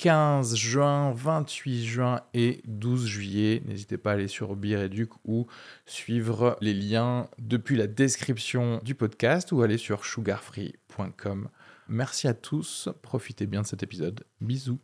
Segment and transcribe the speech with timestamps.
[0.00, 3.62] 15 juin, 28 juin et 12 juillet.
[3.66, 5.46] N'hésitez pas à aller sur Bireduc ou
[5.84, 11.50] suivre les liens depuis la description du podcast ou aller sur sugarfree.com.
[11.88, 14.24] Merci à tous, profitez bien de cet épisode.
[14.40, 14.78] Bisous.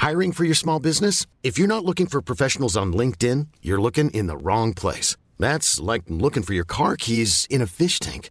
[0.00, 1.26] Hiring for your small business?
[1.44, 5.16] If you're not looking for professionals on LinkedIn, you're looking in the wrong place.
[5.38, 8.30] That's like looking for your car keys in a fish tank.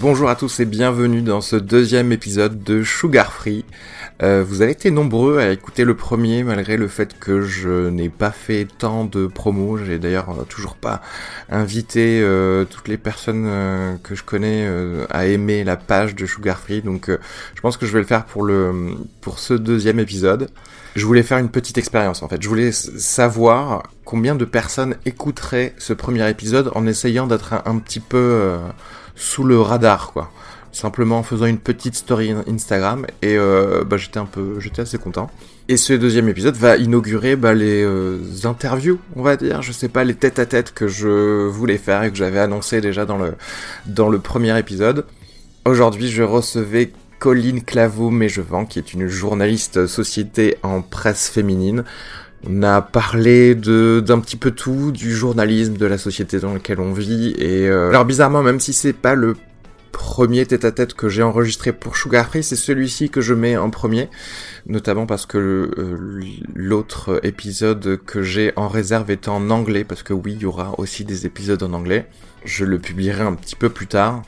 [0.00, 3.64] Bonjour à tous et bienvenue dans ce deuxième épisode de Sugar Free.
[4.22, 8.08] Euh, vous avez été nombreux à écouter le premier malgré le fait que je n'ai
[8.08, 9.76] pas fait tant de promos.
[9.78, 11.02] J'ai d'ailleurs euh, toujours pas
[11.50, 14.68] invité euh, toutes les personnes que je connais
[15.10, 16.80] à aimer la page de Sugar Free.
[16.80, 20.48] Donc je pense que je vais le faire pour le pour ce deuxième épisode.
[20.94, 22.40] Je voulais faire une petite expérience en fait.
[22.40, 28.00] Je voulais savoir combien de personnes écouteraient ce premier épisode en essayant d'être un, petit
[28.00, 28.58] peu
[29.18, 30.30] sous le radar quoi.
[30.70, 34.98] Simplement en faisant une petite story Instagram et euh, bah, j'étais un peu j'étais assez
[34.98, 35.30] content.
[35.68, 39.60] Et ce deuxième épisode va inaugurer bah, les euh, interviews on va dire.
[39.60, 42.80] Je sais pas les tête à tête que je voulais faire et que j'avais annoncé
[42.80, 43.34] déjà dans le
[43.86, 45.04] dans le premier épisode.
[45.64, 51.84] Aujourd'hui je recevais Colline Claveau Méjevent qui est une journaliste société en presse féminine
[52.46, 56.80] on a parlé de d'un petit peu tout, du journalisme, de la société dans laquelle
[56.80, 57.34] on vit.
[57.38, 57.88] Et euh...
[57.88, 59.34] alors bizarrement, même si c'est pas le
[59.98, 64.08] premier tête-à-tête que j'ai enregistré pour Sugar Free, c'est celui-ci que je mets en premier,
[64.66, 66.20] notamment parce que euh,
[66.54, 70.78] l'autre épisode que j'ai en réserve est en anglais, parce que oui, il y aura
[70.78, 72.06] aussi des épisodes en anglais.
[72.44, 74.22] Je le publierai un petit peu plus tard.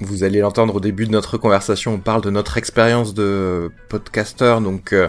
[0.00, 4.60] Vous allez l'entendre au début de notre conversation, on parle de notre expérience de podcasteur,
[4.60, 5.08] donc euh,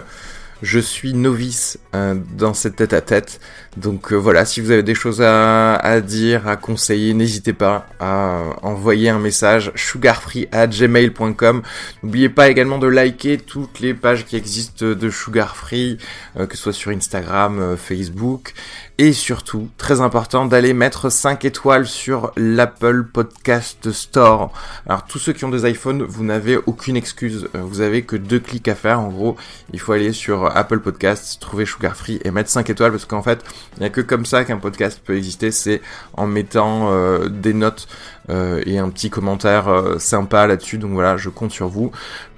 [0.64, 3.38] je suis novice euh, dans cette tête à tête.
[3.76, 7.86] Donc euh, voilà, si vous avez des choses à, à dire, à conseiller, n'hésitez pas
[8.00, 11.62] à envoyer un message sugarfree at gmail.com.
[12.02, 15.98] N'oubliez pas également de liker toutes les pages qui existent de Sugar Free,
[16.38, 18.54] euh, que ce soit sur Instagram, euh, Facebook.
[18.96, 24.52] Et surtout, très important, d'aller mettre 5 étoiles sur l'Apple Podcast Store.
[24.86, 27.48] Alors tous ceux qui ont des iPhones, vous n'avez aucune excuse.
[27.56, 29.00] Euh, Vous avez que deux clics à faire.
[29.00, 29.36] En gros,
[29.72, 33.22] il faut aller sur Apple Podcasts, trouver Sugar Free et mettre 5 étoiles parce qu'en
[33.22, 33.40] fait,
[33.76, 35.50] il n'y a que comme ça qu'un podcast peut exister.
[35.50, 35.82] C'est
[36.12, 37.88] en mettant euh, des notes
[38.30, 40.78] euh, et un petit commentaire euh, sympa là-dessus.
[40.78, 41.90] Donc voilà, je compte sur vous.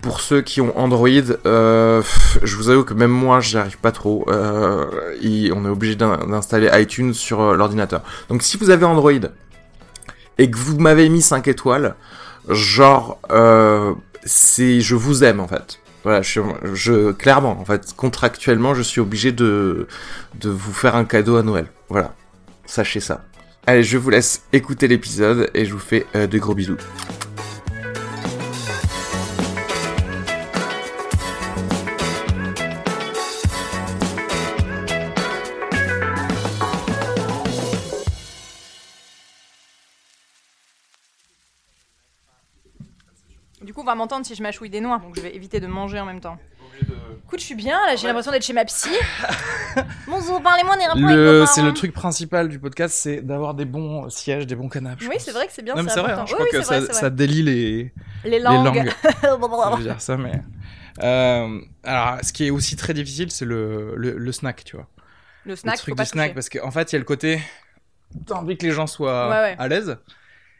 [0.02, 1.08] Pour ceux qui ont Android,
[1.46, 2.02] euh,
[2.42, 4.24] je vous avoue que même moi, j'y arrive pas trop.
[4.28, 8.02] On est obligé d'installer iTunes sur l'ordinateur.
[8.28, 9.12] Donc si vous avez Android
[10.38, 11.94] et que vous m'avez mis 5 étoiles,
[12.48, 13.20] genre,
[14.24, 15.80] c'est, je vous aime en fait.
[16.02, 19.88] Voilà, je, clairement, en fait, contractuellement, je suis obligé de,
[20.38, 21.66] de vous faire un cadeau à Noël.
[21.88, 22.14] Voilà,
[22.64, 23.24] sachez ça.
[23.68, 26.76] Allez, je vous laisse écouter l'épisode et je vous fais euh, de gros bisous.
[43.62, 45.66] Du coup, on va m'entendre si je mâchouille des noix, donc je vais éviter de
[45.66, 46.38] manger en même temps.
[46.80, 48.90] Écoute, je suis bien, là, j'ai l'impression d'être chez ma psy.
[50.06, 54.08] Bonjour, parlez-moi des rapports Le, c'est le truc principal du podcast, c'est d'avoir des bons
[54.10, 55.00] sièges, des bons canapes.
[55.08, 56.46] Oui, c'est vrai que c'est bien, Non, mais c'est c'est vrai, hein, je Oui, crois
[56.52, 57.92] oui, que vrai, ça, délie les,
[58.24, 58.64] Les langues.
[58.76, 58.92] langues.
[59.22, 60.40] je veux dire ça, mais.
[61.02, 64.86] Euh, alors, ce qui est aussi très difficile, c'est le, le, le snack, tu vois.
[65.44, 66.34] le Le snack, truc faut pas du snack, toucher.
[66.34, 67.40] parce qu'en fait, il y a le côté.
[68.26, 69.56] T'as envie que les gens soient Ouais, ouais.
[69.58, 69.98] à l'aise,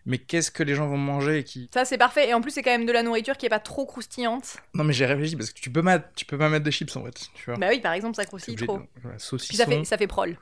[0.07, 1.69] mais qu'est-ce que les gens vont manger et qui.
[1.75, 2.29] Ça, c'est parfait.
[2.29, 4.57] Et en plus, c'est quand même de la nourriture qui est pas trop croustillante.
[4.75, 6.97] Non, mais j'ai réfléchi parce que tu peux, ma- tu peux pas mettre des chips
[6.97, 7.57] en fait, tu vois.
[7.57, 8.79] Bah oui, par exemple, ça croustille trop.
[8.79, 10.37] de- voilà, Puis ça fait, ça fait prol.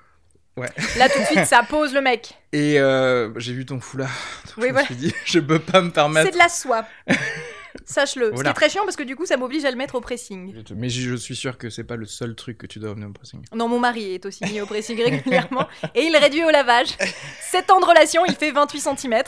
[0.57, 0.69] Ouais.
[0.99, 2.35] Là, tout de suite, ça pose le mec.
[2.53, 4.13] Et euh, j'ai vu ton foulard.
[4.57, 4.81] Oui, je voilà.
[4.83, 6.31] me suis dit, je peux pas me C'est permettre.
[6.33, 6.87] de la soie.
[7.85, 8.27] Sache-le.
[8.27, 8.51] Ce qui Voilà.
[8.51, 10.55] est très chiant parce que du coup, ça m'oblige à le mettre au pressing.
[10.77, 13.13] Mais je suis sûr que c'est pas le seul truc que tu dois amener au
[13.13, 13.43] pressing.
[13.55, 16.97] Non, mon mari est aussi mis au pressing régulièrement et il réduit au lavage.
[17.51, 19.23] 7 ans de relation, il fait 28 cm.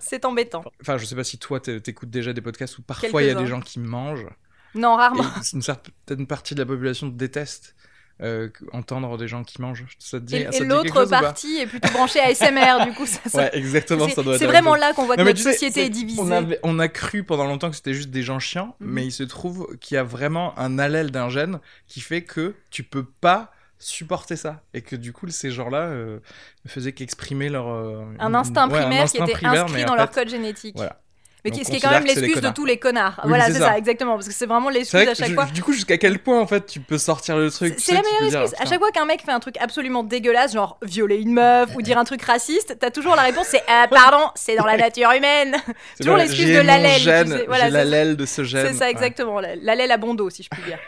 [0.00, 0.64] C'est embêtant.
[0.80, 3.30] Enfin, je sais pas si toi t'é- t'écoutes déjà des podcasts où parfois il y
[3.30, 4.26] a des gens qui mangent.
[4.74, 5.24] Non, Et rarement.
[5.54, 7.74] une certaine partie de la population déteste
[8.22, 9.84] euh, entendre des gens qui mangent.
[9.98, 13.38] Ça te dit, Et, l'autre partie est plutôt branchée à SMR, du coup, ça, ça-
[13.38, 15.42] Ouais, exactement, c'est ça doit être c'est vraiment là qu'on voit que Non, notre tu
[15.44, 16.20] sais, société est divisée.
[16.22, 18.88] On, avait- on a cru pendant longtemps que c'était juste des gens chiants, Mhm.
[18.90, 22.54] mais il se trouve qu'il y a vraiment un allèle d'un gène qui fait que
[22.70, 26.18] tu peux pas supporter ça et que du coup ces gens-là euh,
[26.64, 29.84] ne faisaient qu'exprimer leur euh, Un instinct ouais, un primaire instinct qui était primaire, inscrit
[29.84, 30.74] dans en leur code génétique.
[30.76, 30.98] voilà.
[31.44, 32.54] Mais qui- ce qui est quand même l'excuse de connards.
[32.54, 33.20] tous les connards.
[33.22, 33.68] Oui, voilà, c'est ça.
[33.68, 33.78] ça.
[33.78, 34.14] exactement.
[34.14, 35.44] Parce que c'est vraiment l'excuse vrai à que chaque je- fois.
[35.44, 38.28] du coup jusqu'à quel point en fait tu peux sortir le truc C'est la meilleure
[38.30, 38.60] dire, excuse.
[38.60, 41.82] À chaque fois qu'un mec fait un truc absolument dégueulasse, genre violer une meuf ou
[41.82, 45.10] dire un truc raciste, t'as toujours la réponse c'est euh, pardon, c'est dans la nature
[45.12, 45.54] humaine.
[45.94, 49.38] c'est toujours l'excuse de l'allèle, tu sais, voilà, l'allèle de ce gène C'est ça exactement.
[49.38, 50.78] la- L'allèle à bon dos, si je puis dire.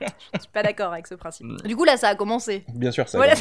[0.34, 1.46] je suis pas d'accord avec ce principe.
[1.46, 1.56] Mm.
[1.66, 2.64] Du coup là, ça a commencé.
[2.74, 3.34] bien sûr ça Voilà.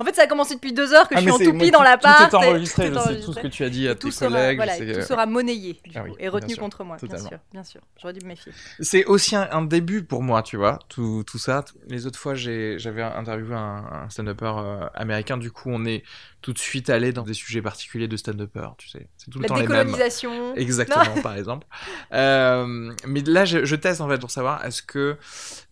[0.00, 1.56] En fait, ça a commencé depuis deux heures que Ah, je suis en c'est- toupie
[1.56, 2.30] moi, dans tout- l'appart.
[2.30, 3.92] tout est et- enregistré tout je est sais tout ce que tu as dit à
[3.92, 6.54] Et tout tes sera, collègues voilà, tout sera monnayé du Ah coup, oui, et retenu
[6.54, 7.80] sûr, contre moi, bien sûr, bien sûr.
[8.00, 8.52] J'aurais dû me méfier.
[8.80, 11.64] C'est aussi un, un début pour moi, tu vois, tout, tout ça.
[11.88, 16.02] Les autres fois, j'avais interviewé un, un stand-upper euh, américain, du coup, on est
[16.40, 19.08] tout de suite allé dans des sujets particuliers de stand-upper, tu sais.
[19.16, 19.86] C'est tout le La temps les mêmes.
[19.86, 20.54] décolonisation.
[20.56, 21.66] Exactement, par exemple.
[22.12, 25.16] Euh, mais là, je, je teste en fait pour savoir est-ce que,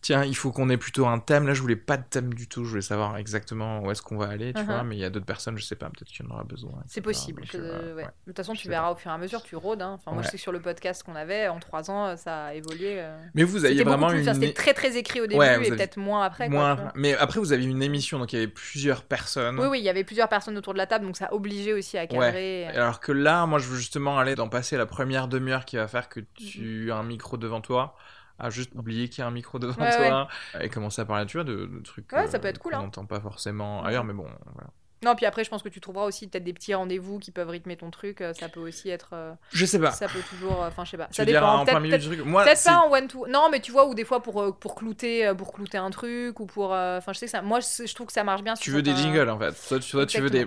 [0.00, 1.46] tiens, il faut qu'on ait plutôt un thème.
[1.46, 2.64] Là, je voulais pas de thème du tout.
[2.64, 4.64] Je voulais savoir exactement où est-ce qu'on va aller, tu Uh-huh.
[4.66, 4.82] vois.
[4.82, 6.72] Mais il y a d'autres personnes, je sais pas, peut-être qu'il y en aura besoin.
[6.86, 7.42] C'est possible.
[7.42, 8.02] Donc, je- euh, ouais.
[8.02, 8.08] ouais.
[8.26, 9.82] De toute façon, Je tu verras au fur et à mesure, tu rôdes.
[9.82, 9.92] hein.
[9.98, 10.30] Enfin, moi, je Ouais.
[10.32, 12.96] sais que sur le podcast qu'on avait, en trois ans, ça a évolué.
[13.00, 13.16] euh.
[13.34, 14.26] Mais vous aviez vraiment plus.
[14.26, 14.34] une.
[14.34, 16.48] C'était très très écrit au début et aviez- peut-être moins après.
[16.48, 16.92] quoi, Moins- tu vois.
[16.96, 19.58] mais après, vous avez une émission, donc il y avait plusieurs personnes.
[19.60, 21.96] Oui, oui, il y avait plusieurs personnes autour de la table, donc ça obligeait aussi
[21.96, 22.66] à cadrer.
[22.66, 25.86] Alors que là, moi, je veux justement aller d'en passer la première demi-heure qui va
[25.86, 27.94] faire que tu as un micro devant toi,
[28.38, 30.28] à juste oublier qu'il y a un micro devant Ouais, toi,
[30.60, 32.82] et commencer à parler, tu vois, de, de trucs Ouais, ça peut être cool, hein.
[32.82, 34.70] n'entend pas forcément ailleurs, mais bon, voilà.
[35.04, 37.48] Non, puis après, je pense que tu trouveras aussi peut-être des petits rendez-vous qui peuvent
[37.50, 38.20] rythmer ton truc.
[38.20, 39.10] euh, Ça peut aussi être.
[39.12, 39.90] euh, Je sais pas.
[39.92, 40.62] Ça peut toujours.
[40.62, 41.06] euh, Enfin, je sais pas.
[41.06, 41.64] tu Ça veux dépend.
[41.64, 44.74] Peut-être c'est- pas en one to non mais tu vois ou des fois pour pour
[44.74, 47.94] clouter pour clouter un truc ou pour enfin je sais que ça moi je je
[47.94, 49.54] trouve que ça marche bien tu veux des jingles en fait.
[49.68, 50.46] Toi, tu, toi, tu veux des.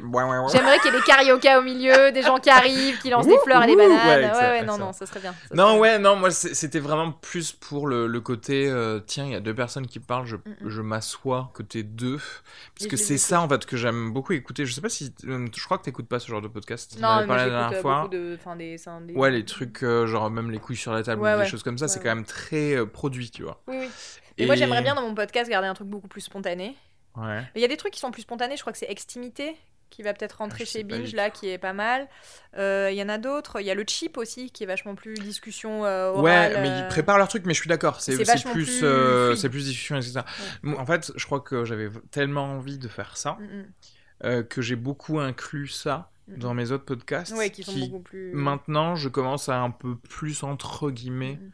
[0.52, 3.34] J'aimerais qu'il y ait des karaoké au milieu, des gens qui arrivent, qui lancent des
[3.34, 3.92] Ouh, fleurs et des bananes.
[4.08, 5.34] ouais, Ouais, ouais, non, non, ça serait bien.
[5.48, 9.26] ça Non, serait ouais, non, moi c'était vraiment plus pour le, le côté, euh, tiens,
[9.26, 10.56] il y a deux personnes qui parlent, je, Mm-mm.
[10.68, 12.20] je m'assois côté deux.
[12.78, 14.66] Parce que c'est ça en fait que j'aime beaucoup écouter.
[14.66, 15.14] Je sais pas si.
[15.26, 16.96] euh, Je crois que t'écoutes pas ce genre de podcast.
[16.98, 18.08] On Non, mais parlé la dernière euh, fois.
[18.12, 18.36] de.
[18.40, 18.78] Enfin, des,
[19.16, 21.48] Ouais, les trucs, euh, genre même les couilles sur la table Ouais, ou des ouais.
[21.48, 22.04] choses comme ça, Ouais, c'est ouais.
[22.06, 23.62] quand même très euh, produit, tu vois.
[23.68, 23.90] Oui, oui.
[24.38, 26.76] Et, moi j'aimerais bien dans mon podcast garder un truc beaucoup plus spontané.
[27.18, 27.44] Ouais.
[27.56, 29.56] Il y a des trucs qui sont plus spontanés, je crois que c'est Extimité
[29.90, 32.08] qui va peut-être rentrer chez Binge là, qui est pas mal.
[32.58, 33.60] Euh, Il y en a d'autres.
[33.60, 36.88] Il y a le Chip aussi qui est vachement plus discussion euh, Ouais, mais ils
[36.90, 38.00] préparent leur truc, mais je suis d'accord.
[38.00, 40.20] C'est plus, plus euh, c'est plus discussion, etc.
[40.62, 43.66] Moi, En fait, je crois que j'avais tellement envie de faire ça Mm, mm.
[44.24, 46.40] Euh, que j'ai beaucoup inclus ça Mhm.
[46.40, 47.36] dans mes autres podcasts.
[47.36, 48.34] Ouais, qui sont beaucoup plus.
[48.34, 51.52] Maintenant, je commence à un peu plus entre guillemets Mm, mm.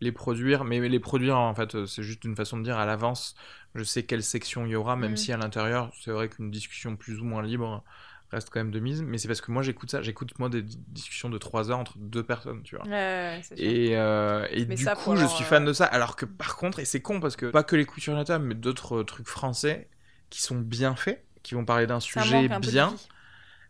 [0.00, 2.86] les produire, mais les produire en fait, euh, c'est juste une façon de dire à
[2.86, 3.34] l'avance.
[3.74, 5.16] Je sais quelle section il y aura, même Mhm.
[5.16, 7.84] si à l'intérieur, c'est vrai qu'une discussion plus ou moins libre
[8.30, 9.02] reste quand même de mise.
[9.02, 10.02] Mais c'est parce que moi, j'écoute ça.
[10.02, 12.84] J'écoute moi des di- discussions de 3 heures entre deux personnes, tu vois.
[12.84, 13.66] Ouais, ouais, c'est sûr.
[13.68, 15.86] Et, euh, et du ça, coup, je suis euh, fan de ça.
[15.86, 18.24] Alors que par contre, et c'est con parce que pas que les coups sur la
[18.24, 19.88] table, mais d'autres trucs français
[20.30, 22.94] qui sont bien faits, qui vont parler d'un sujet bien.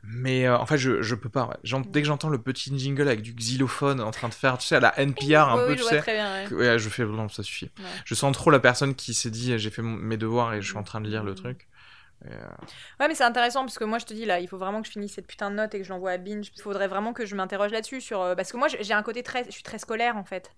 [0.05, 1.47] Mais euh, en fait, je, je peux pas.
[1.49, 1.83] ouais.
[1.91, 4.77] Dès que j'entends le petit jingle avec du xylophone en train de faire, tu sais,
[4.77, 5.99] à la NPR un Oui, peu, oui, tu je vois sais.
[5.99, 6.33] très bien.
[6.33, 6.49] ouais.
[6.49, 7.71] que- ouais, je fais, non, ça suffit.
[8.05, 10.69] Je sens trop la personne qui s'est dit, j'ai fait mon- mes devoirs et je
[10.69, 11.37] suis en train de lire le Mhm.
[11.37, 11.69] truc.
[12.25, 12.49] Et, euh,
[13.01, 14.87] Ouais, mais c'est intéressant parce que moi je te dis là, il faut vraiment que
[14.87, 16.51] je finisse cette putain de note et que je l'envoie à Binge.
[16.57, 19.23] Il faudrait vraiment que je m'interroge là-dessus sur euh, parce que moi j'ai un côté
[19.23, 20.51] très, je suis très scolaire en fait.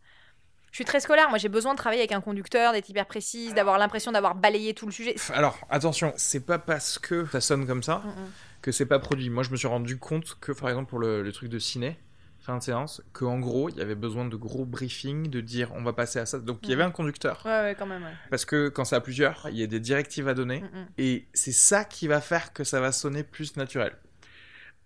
[0.71, 1.29] Je suis très scolaire.
[1.29, 4.75] Moi j'ai besoin de travailler avec un conducteur, d'être hyper précise, d'avoir l'impression d'avoir balayé
[4.75, 5.17] tout le sujet.
[5.33, 8.31] Alors, attention, c'est pas parce que ça sonne comme ça Mm, mm.
[8.63, 9.31] que c'est pas produit.
[9.31, 11.99] Moi, je me suis rendu compte que, par exemple, pour le, le truc de ciné,
[12.39, 15.83] fin de séance, qu'en gros, il y avait besoin de gros briefings, de dire on
[15.83, 16.39] va passer à ça.
[16.39, 17.43] Donc, il y avait un conducteur.
[17.45, 18.03] Ouais, ouais, quand même.
[18.03, 18.15] Ouais.
[18.31, 20.61] Parce que quand c'est à plusieurs, il y a des directives à donner.
[20.61, 20.87] Mm, mm.
[20.99, 23.93] Et c'est ça qui va faire que ça va sonner plus naturel.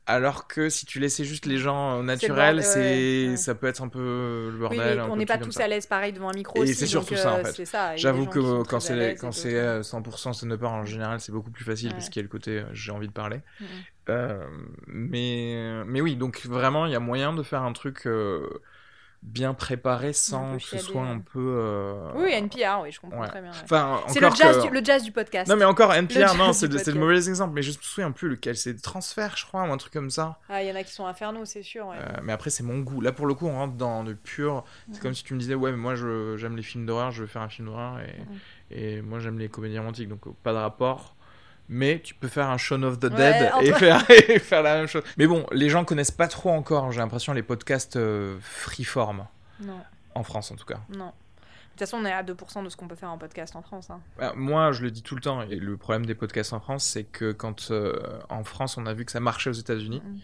[0.06, 3.36] Alors que si tu laissais juste les gens euh, naturels, c'est ouais, ouais.
[3.38, 4.96] ça peut être un peu le Oui, bordel.
[4.96, 7.16] mais un on n'est pas tous à l'aise pareil devant un micro Et c'est surtout
[7.16, 7.64] ça, en euh, fait.
[7.96, 11.64] J'avoue que quand c'est quand c'est d'autres- euh, 100% stand-upper en général, c'est beaucoup plus
[11.64, 11.94] facile Ouais.
[11.94, 13.40] parce qu'il y a le côté euh, j'ai envie de parler.
[14.10, 14.46] Euh,
[14.86, 18.06] mais mais oui, donc vraiment il y a moyen de faire un truc
[19.24, 21.40] bien préparé sans que ce soit un peu.
[21.58, 23.28] euh, Oui, NPR, oui, je comprends ouais.
[23.28, 23.50] très bien.
[23.50, 23.56] ouais.
[23.64, 25.50] Enfin, C'est le jazz, que- du, le jazz du podcast.
[25.50, 27.52] Non, mais encore NPR, non, c'est le, mauvais exemple.
[27.54, 28.56] Mais je me souviens plus lequel.
[28.56, 30.38] C'est transfert, je crois, ou un truc comme ça.
[30.48, 31.86] Ah, il y en a qui sont infernaux, c'est sûr.
[31.88, 31.96] ouais.
[31.98, 33.00] Euh, mais après, c'est mon goût.
[33.00, 34.64] Là, pour le coup, on rentre dans le pur.
[34.92, 37.26] C'est comme si tu me disais, ouais, mais moi, j'aime les films d'horreur, je veux
[37.26, 37.98] faire un film d'horreur.
[38.70, 40.08] Et, et moi, j'aime les comédies romantiques.
[40.08, 41.16] Donc, pas de rapport.
[41.68, 44.76] Mais tu peux faire un Shaun of the Ouais, Dead et, faire, et faire la
[44.76, 45.02] même chose.
[45.16, 49.26] Mais bon, les gens connaissent pas trop encore, j'ai l'impression, les podcasts euh, freeform.
[49.60, 49.80] Non,
[50.14, 50.80] En France, en tout cas.
[50.90, 51.06] non.
[51.06, 53.62] De toute façon, on est à 2% de ce qu'on peut faire en podcast en
[53.62, 53.90] France.
[53.90, 53.98] hein.
[54.16, 56.84] Bah, moi, je le dis tout le temps, et le problème des podcasts en France,
[56.84, 60.20] c'est que quand euh, en France, on a vu que ça marchait aux États-Unis, Mhm.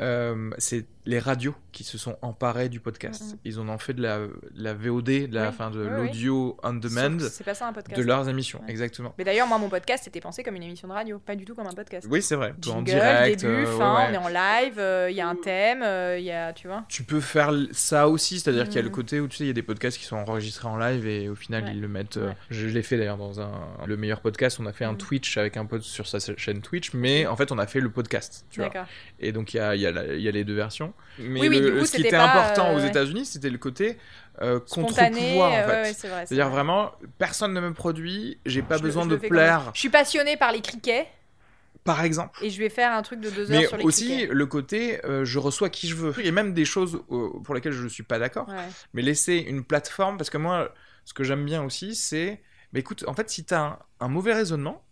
[0.00, 3.22] Euh, c'est les radios qui se sont emparées du podcast.
[3.32, 3.38] Mhm.
[3.44, 5.54] Ils en ont fait de la, de la VOD, de la Oui.
[5.54, 6.06] fin de Oui, oui.
[6.06, 8.00] l'audio on demand ça un podcast.
[8.00, 8.60] de leurs émissions.
[8.62, 8.70] Ouais.
[8.70, 9.14] Exactement.
[9.18, 11.54] Mais d'ailleurs, moi, mon podcast était pensé comme une émission de radio, pas du tout
[11.54, 12.06] comme un podcast.
[12.10, 12.54] Oui, c'est vrai.
[12.60, 15.20] Toi, en Jingle, direct, début, euh, fin, ouais, on est en live, euh, il y
[15.20, 15.84] a un thème,
[16.18, 16.84] il y a, tu vois.
[16.88, 18.94] Tu peux faire ça aussi, c'est-à-dire qu'il y a le Mhm.
[18.94, 21.28] côté où tu sais, il y a des podcasts qui sont enregistrés en live et
[21.28, 22.18] au final ils le mettent.
[22.50, 23.50] Je l'ai fait d'ailleurs dans un
[23.86, 24.58] le meilleur podcast.
[24.58, 24.98] On a fait un Mhm.
[24.98, 27.90] Twitch avec un pote sur sa chaîne Twitch, mais en fait on a fait le
[27.90, 28.46] podcast.
[28.50, 28.70] Tu vois.
[28.70, 28.86] D'accord.
[29.20, 30.92] Et donc il y a, y, a la- il y a les deux versions.
[31.18, 32.88] Mais Oui, oui, le- du coup, ce qui était pas, important euh, aux ouais.
[32.88, 33.98] États-Unis, c'était le côté
[34.42, 35.66] euh, contre-pouvoir en fait.
[35.66, 36.26] ouais, ouais, c'est vrai.
[36.26, 36.54] c'est C'est-à-dire vrai.
[36.56, 40.52] vraiment, personne ne me produit, j'ai pas Je besoin de plaire, Je suis passionnée par
[40.52, 41.06] les criquets
[41.84, 42.38] par exemple.
[42.44, 44.34] et je vais faire un truc de deux heures Mais sur les aussi criquets.
[44.34, 46.14] le côté, euh, je reçois qui je veux.
[46.18, 48.48] Il y a même des choses euh, pour lesquelles je ne suis pas d'accord.
[48.48, 48.72] Ouais.
[48.94, 50.72] mais laisser une plateforme, parce que moi,
[51.04, 54.08] ce que j'aime bien aussi, c'est, bah écoute, en fait, si tu as un, un
[54.08, 54.82] mauvais raisonnement,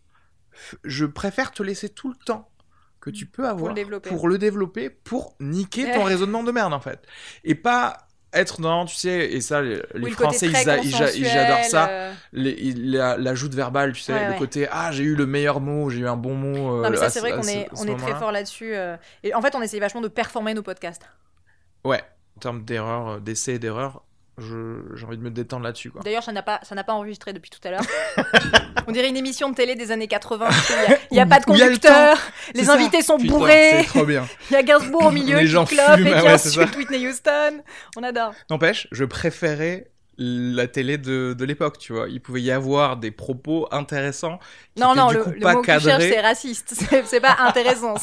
[0.84, 2.50] je préfère te laisser tout le temps
[3.02, 6.80] que tu peux avoir le pour le développer, pour niquer ton raisonnement de merde, en
[6.80, 7.00] fait.
[7.42, 7.98] Et pas
[8.32, 12.12] être dans, tu sais, et ça, les, Oui, le Français, ils, ils adorent ça, euh,
[12.32, 14.38] les- ils- la- l'ajoute verbale, tu sais, Ouais, le ouais.
[14.38, 16.78] côté, ah, j'ai eu le meilleur mot, j'ai eu un bon mot.
[16.78, 18.74] euh, Non, mais ça, c'est ce- vrai qu'on est, on est très fort là-dessus.
[18.74, 21.02] euh, Et en fait, on essaye vachement de performer nos podcasts.
[21.84, 22.02] Ouais,
[22.36, 24.02] en termes d'erreurs, euh, d'essais et d'erreurs,
[24.38, 26.00] j'ai envie de me détendre là-dessus, quoi.
[26.02, 27.82] D'ailleurs, ça n'a pas, ça n'a pas enregistré depuis tout à l'heure.
[28.86, 30.48] on dirait une émission de télé des années 80.
[31.10, 32.16] Il n'y a, pas de a le conducteur,
[32.54, 32.74] les C'est ça.
[32.74, 34.26] invités sont Putain, bourrés, C'est trop bien.
[34.50, 36.76] il y a Gainsbourg au milieu Les qui gens clope fument, et qui ouais, insulte
[36.76, 37.62] Whitney Houston.
[37.96, 38.32] On adore.
[38.50, 42.08] N'empêche, je préférais la télé de, de l'époque, tu vois.
[42.08, 44.38] Il pouvait y avoir des propos intéressants
[44.74, 46.74] qui Non, étaient non, du le, coup le pas mot que tu cherches, c'est raciste.
[46.90, 47.94] C'est c'est pas intéressant.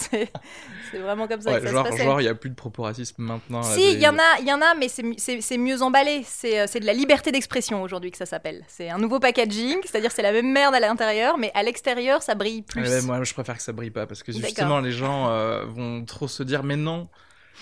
[0.91, 2.03] C'est vraiment comme ça Ouais, que ça genre, se passait.
[2.03, 3.61] genre, il n'y a plus de propos racistes maintenant.
[3.63, 6.23] Si, il y en a, y en a, mais c'est mi- c'est c'est mieux emballé.
[6.25, 8.63] C'est euh, c'est de la liberté d'expression aujourd'hui que ça s'appelle.
[8.67, 12.35] C'est un nouveau packaging, c'est-à-dire c'est la même merde à l'intérieur, mais à l'extérieur ça
[12.35, 12.81] brille plus.
[12.81, 16.03] Ouais, moi, je préfère que ça brille pas parce que justement, les gens euh, vont
[16.05, 17.07] trop se dire, mais non,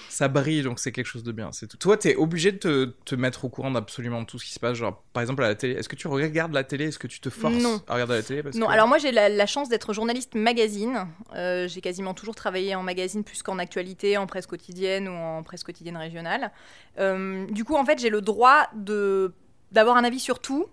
[0.10, 1.52] ça brille, donc c'est quelque chose de bien.
[1.52, 1.78] C'est tout.
[1.78, 4.76] Toi, t'es obligé de te, te mettre au courant d'absolument tout ce qui se passe.
[4.78, 5.74] Genre, par exemple, à la télé.
[5.76, 6.86] Est-ce que tu regardes la télé?
[6.86, 7.82] Est-ce que tu te forces Non.
[7.88, 10.36] à regarder la télé parce Non, que- alors moi j'ai la, la chance d'être journaliste
[10.36, 11.08] magazine.
[11.36, 15.44] Euh, j'ai quasiment toujours travaillé en magazine plus qu'en actualité, en presse quotidienne ou en
[15.44, 16.52] presse quotidienne régionale.
[17.00, 19.34] Euh, du coup, en fait, j'ai le droit de
[19.74, 20.66] d'avoir un avis sur tout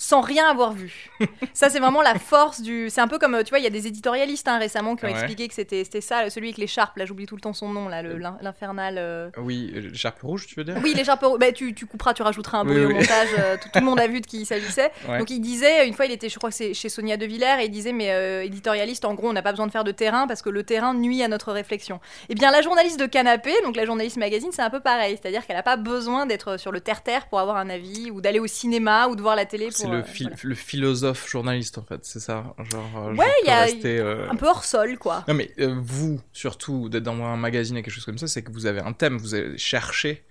[0.00, 1.10] sans rien avoir vu.
[1.52, 2.88] ça, c'est vraiment la force du.
[2.88, 5.04] C'est un peu comme, euh, tu vois, il y a des éditorialistes hein, récemment qui
[5.04, 5.14] ont Ouais.
[5.14, 6.96] expliqué que c'était ça, celui avec l'écharpe.
[6.96, 8.94] Là, j'oublie tout le temps son nom, là, l'in- l'infernal.
[8.98, 10.76] euh, Oui, euh, l'écharpe rouge, tu veux dire?
[10.82, 11.22] Oui, l'écharpe.
[11.24, 11.38] rouge.
[11.40, 13.28] Bah, tu, tu couperas, tu rajouteras un Oui, bruit au montage.
[13.38, 14.90] euh, tout, tout le monde a vu de qui il s'agissait.
[15.08, 15.18] Ouais.
[15.18, 17.56] Donc il disait, une fois il était, je crois que c'est chez Sonia De Villers,
[17.60, 19.90] et il disait, mais euh, éditorialiste, en gros, on n'a pas besoin de faire de
[19.92, 21.98] terrain parce que le terrain nuit à notre réflexion.
[22.28, 25.18] Eh bien, la journaliste de Canapé, donc la journaliste magazine, c'est un peu pareil.
[25.20, 28.38] C'est-à-dire qu'elle n'a pas besoin d'être sur le terre-terre pour avoir un avis, ou d'aller
[28.38, 29.87] au cinéma, ou de voir la télé pour.
[29.92, 30.40] Le, phil- voilà.
[30.42, 32.54] le philosophe journaliste en fait, c'est ça.
[32.70, 35.24] Genre, euh, Ouais, il y a- rester, euh, Un peu hors sol, quoi.
[35.28, 38.42] Non mais euh, vous, surtout, d'être dans un magazine et quelque chose comme ça, c'est
[38.42, 40.24] que vous avez un thème, vous avez cherché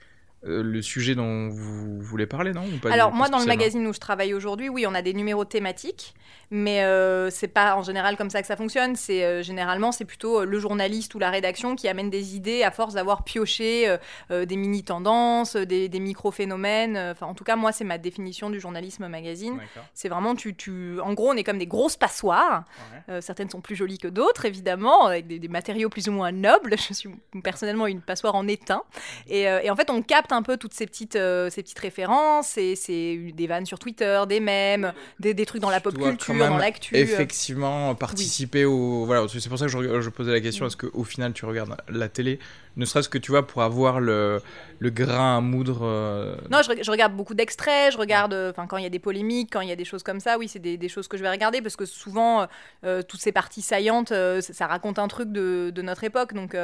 [0.46, 3.86] euh, le sujet dont vous voulez parler, non Ou pas Alors moi dans le magazine
[3.88, 6.14] où je travaille aujourd'hui, oui, on a des numéros thématiques,
[6.50, 8.96] mais euh, c'est pas en général comme ça que ça fonctionne.
[8.96, 12.64] C'est euh, généralement c'est plutôt euh, le journaliste ou la rédaction qui amène des idées
[12.64, 13.98] à force d'avoir pioché
[14.32, 16.98] euh, des mini tendances, des, des micro phénomènes.
[16.98, 19.60] Enfin en tout cas moi c'est ma définition du journalisme magazine.
[19.94, 22.64] C'est vraiment tu, tu en gros on est comme des grosses passoires.
[23.08, 23.22] Ouais.
[23.22, 26.76] Certaines sont plus jolies que d'autres évidemment avec des, des matériaux plus ou moins nobles.
[26.88, 27.10] Je suis
[27.44, 28.84] personnellement une passoire en étain.
[29.28, 32.76] Et, et en fait, on capte un peu toutes ces petites, ces petites références, et
[32.76, 36.50] c'est des vannes sur Twitter, des mèmes, des, des trucs dans la pop culture, même
[36.50, 36.96] dans l'actu.
[36.96, 37.00] euh.
[37.00, 39.06] Effectivement, participer au.
[39.06, 41.76] Voilà, c'est pour ça que je, je posais la question est-ce qu'au final tu regardes
[41.90, 42.40] la télé?
[42.78, 44.42] Ne serait-ce que tu vois pour avoir le,
[44.80, 45.80] le grain à moudre.
[45.84, 48.90] euh, Non, je, re- je regarde beaucoup d'extraits, je regarde, euh, quand il y a
[48.90, 51.08] des polémiques, quand il y a des choses comme ça, oui, c'est des, des choses
[51.08, 52.46] que je vais regarder parce que souvent,
[52.86, 56.34] euh, toutes ces parties saillantes, ça, raconte un truc de, de notre époque.
[56.34, 56.56] Donc,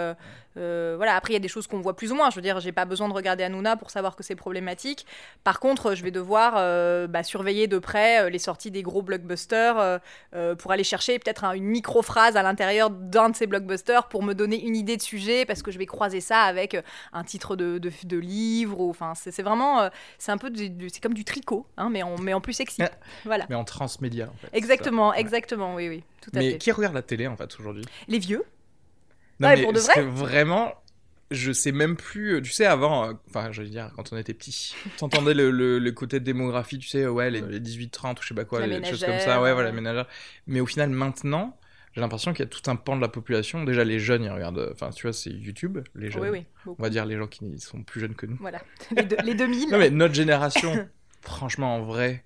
[0.56, 2.30] voilà, après, il y a des choses qu'on voit plus ou moins.
[2.30, 5.06] Je veux dire, j'ai pas besoin de regarder Hanouna pour savoir que c'est problématique.
[5.44, 6.54] Par contre, je vais devoir
[7.10, 10.00] bah, surveiller de près les sorties des gros blockbusters
[10.60, 14.34] pour aller chercher peut-être un- une micro-phrase à l'intérieur d'un de ces blockbusters pour me
[14.34, 16.82] donner une idée de sujet parce que je vais croiser ça avec euh,
[17.14, 18.82] un titre de, de, de livre.
[18.82, 22.34] Enfin, c'est vraiment, euh, c'est un peu, c'est comme du tricot, hein, mais, en, mais
[22.34, 22.82] en plus sexy.
[23.24, 23.46] Voilà.
[23.50, 24.50] Mais en transmédia, en fait.
[24.52, 26.58] Exactement, exactement, oui, oui, tout à Mais fait.
[26.58, 27.86] qui regarde la télé, en fait, aujourd'hui?
[28.10, 28.44] Les vieux
[29.40, 30.74] Non, mais pour de vrai vraiment,
[31.32, 32.36] je sais même plus.
[32.36, 35.80] euh, Tu sais, avant, euh, enfin, j'allais dire, quand on était petit, t'entendais le, le,
[35.80, 38.84] le côté démographie, tu sais, ouais, les, les 18-30 ou je sais pas quoi, les
[38.84, 40.08] choses comme ça, ouais, voilà, ménagère.
[40.48, 41.58] Mais au final, maintenant,
[41.94, 43.64] j'ai l'impression qu'il y a tout un pan de la population.
[43.64, 44.70] Déjà, les jeunes, ils regardent.
[44.74, 46.24] Enfin, tu vois, c'est YouTube, les jeunes.
[46.24, 46.80] Oui, oui, beaucoup.
[46.80, 48.38] On va dire les gens qui sont plus jeunes que nous.
[48.40, 48.62] Voilà,
[48.96, 49.70] les, deux- les 2000.
[49.70, 50.88] Non, mais notre génération,
[51.22, 52.24] franchement, en vrai,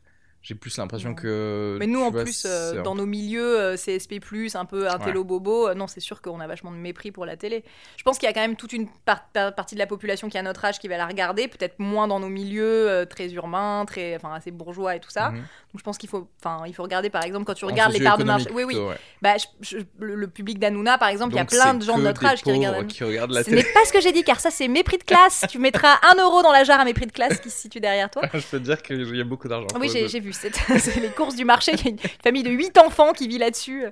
[0.48, 1.75] j'ai plus l'impression que.
[1.77, 4.22] Mais nous, en vois, plus, euh, dans nos milieux, euh, CSP+,
[4.56, 7.25] un peu un télo bobo, euh, non, c'est sûr qu'on a vachement de mépris pour
[7.25, 7.66] la télé.
[7.98, 10.30] Je pense qu'il y a quand même toute une par- par- partie de la population
[10.30, 13.84] qui a notre âge qui va la regarder, peut-être moins dans nos milieux très urbains,
[13.86, 15.32] très, enfin, assez bourgeois et tout ça.
[15.32, 15.38] Mhm.
[15.39, 18.00] Donc je pense qu'il faut, enfin, il faut regarder, par exemple, quand tu regardes les
[18.04, 18.48] parts de marché.
[18.54, 18.74] Oui, oui.
[18.75, 18.98] plutôt, ouais.
[19.22, 21.98] Bah, je- je- le, le public d'Anouna, par exemple, il y a plein de gens
[21.98, 22.88] de notre âge qui regardent.
[22.88, 23.63] Qui regardent la Ce télé.
[23.63, 25.44] n'est pas ce que j'ai dit, car ça, c'est mépris de classe.
[25.50, 28.10] tu mettras un euro dans la jarre à mépris de classe qui se situe derrière
[28.10, 28.22] toi.
[28.34, 29.68] Je peux te dire qu'il y a beaucoup d'argent.
[29.80, 30.32] Oui, j'ai vu.
[30.79, 31.72] C'est les courses du marché.
[31.74, 33.86] Il y a une famille de 8 enfants qui vit là-dessus.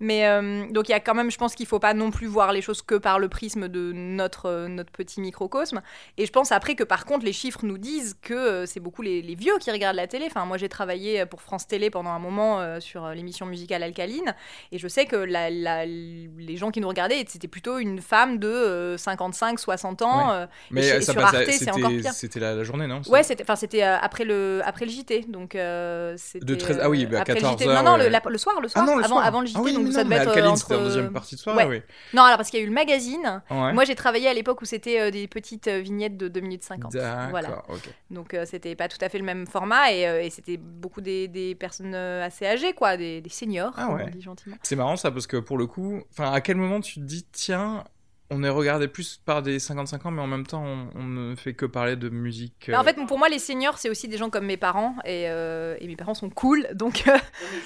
[0.00, 2.26] Mais euh, donc, il y a quand même, je pense qu'il faut pas non plus
[2.26, 5.80] voir les choses que par le prisme de notre, euh, notre petit microcosme.
[6.18, 9.02] Et je pense après que par contre, les chiffres nous disent que euh, c'est beaucoup
[9.02, 10.26] les, les vieux qui regardent la télé.
[10.26, 14.34] Enfin, moi, j'ai travaillé pour France Télé pendant un moment sur l'émission musicale Alcaline.
[14.72, 18.38] Et je sais que la- la- les gens qui nous regardaient, c'était plutôt une femme
[18.38, 20.30] de euh, 55, 60 ans.
[20.40, 20.46] Ouais.
[20.70, 22.12] Mais chez- ça sur Arte, c'est encore c'était pire.
[22.12, 23.00] c'était la, la journée, non?
[23.08, 25.54] Ouais, c'était après le après le JT donc
[25.90, 27.68] euh, c'était De 13 ah oui, bah, après le 14 JT.
[27.68, 28.04] heures, non non ouais.
[28.04, 29.26] le, la- le soir le Ah soir non, le avant soir.
[29.26, 30.74] avant le JT Ah oui, donc mais ça non, devait être euh, Alcaline, entre c'était
[30.76, 31.70] en deuxième partie de soirée, ouais.
[31.78, 31.82] oui.
[32.14, 33.42] Non alors parce qu'il y a eu le magazine.
[33.50, 33.72] Ouais.
[33.72, 36.62] Moi j'ai travaillé à l'époque où c'était euh, des petites euh, vignettes de 2 minutes
[36.64, 36.92] 50.
[37.30, 37.48] Voilà.
[37.48, 37.88] D'accord, ok.
[38.10, 41.00] Donc euh, c'était pas tout à fait le même format et, euh, et c'était beaucoup
[41.00, 44.56] des, des personnes euh, assez âgées quoi, des, des seniors Ah on dit gentiment.
[44.62, 47.26] C'est marrant ça parce que pour le coup, enfin, à quel moment tu te dis
[47.32, 47.84] tiens,
[48.30, 51.34] on est regardé plus par des 55 ans, mais en même temps, on, on ne
[51.34, 52.66] fait que parler de musique.
[52.68, 54.94] Mais en euh, fait, pour moi, les seniors, c'est aussi des gens comme mes parents,
[55.04, 57.16] et, euh, et mes parents sont cool, donc, euh,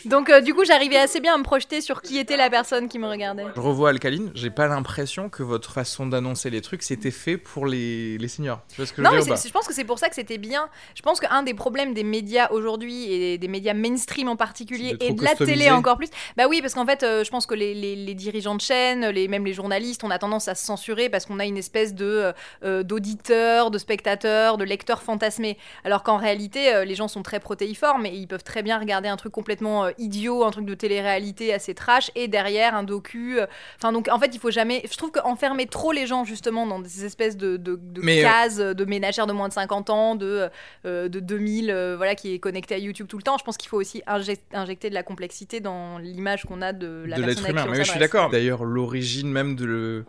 [0.04, 2.88] donc euh, du coup, j'arrivais assez bien à me projeter sur qui était la personne
[2.88, 3.44] qui me regardait.
[3.54, 7.66] Je revois Alcaline, j'ai pas l'impression que votre façon d'annoncer les trucs c'était fait pour
[7.66, 8.62] les, les seniors.
[8.68, 10.38] Tu vois ce que Non, je mais je pense que c'est pour ça que c'était
[10.38, 10.68] bien.
[10.94, 15.12] Je pense qu'un des problèmes des médias aujourd'hui, et des médias mainstream en particulier, et
[15.12, 17.74] de la télé encore plus, bah oui, parce qu'en fait, euh, je pense que les,
[17.74, 21.08] les- les dirigeants de chaîne, les, même les journalistes, on a tendance à se censurer
[21.08, 22.32] parce qu'on a une espèce de euh,
[22.64, 25.58] euh, d'auditeurs, de spectateurs, de lecteurs fantasmés.
[25.84, 29.08] Alors qu'en réalité, euh, les gens sont très protéiformes et ils peuvent très bien regarder
[29.08, 33.38] un truc complètement euh, idiot, un truc de télé-réalité assez trash, et derrière un docu.
[33.40, 34.82] euh, Enfin, donc en fait, il faut jamais.
[34.90, 38.22] Je trouve qu'enfermer trop les gens justement dans des espèces de, de, de Mais, euh,
[38.28, 40.48] cases de ménagères de moins de 50 ans, de,
[40.86, 43.36] euh, de 2000, euh, voilà, qui est connecté à YouTube tout le temps.
[43.38, 47.04] Je pense qu'il faut aussi injec- injecter de la complexité dans l'image qu'on a de
[47.06, 47.64] la de personne à humain.
[47.66, 48.30] Mais oui, je suis d'accord.
[48.30, 50.04] D'ailleurs, l'origine même de le-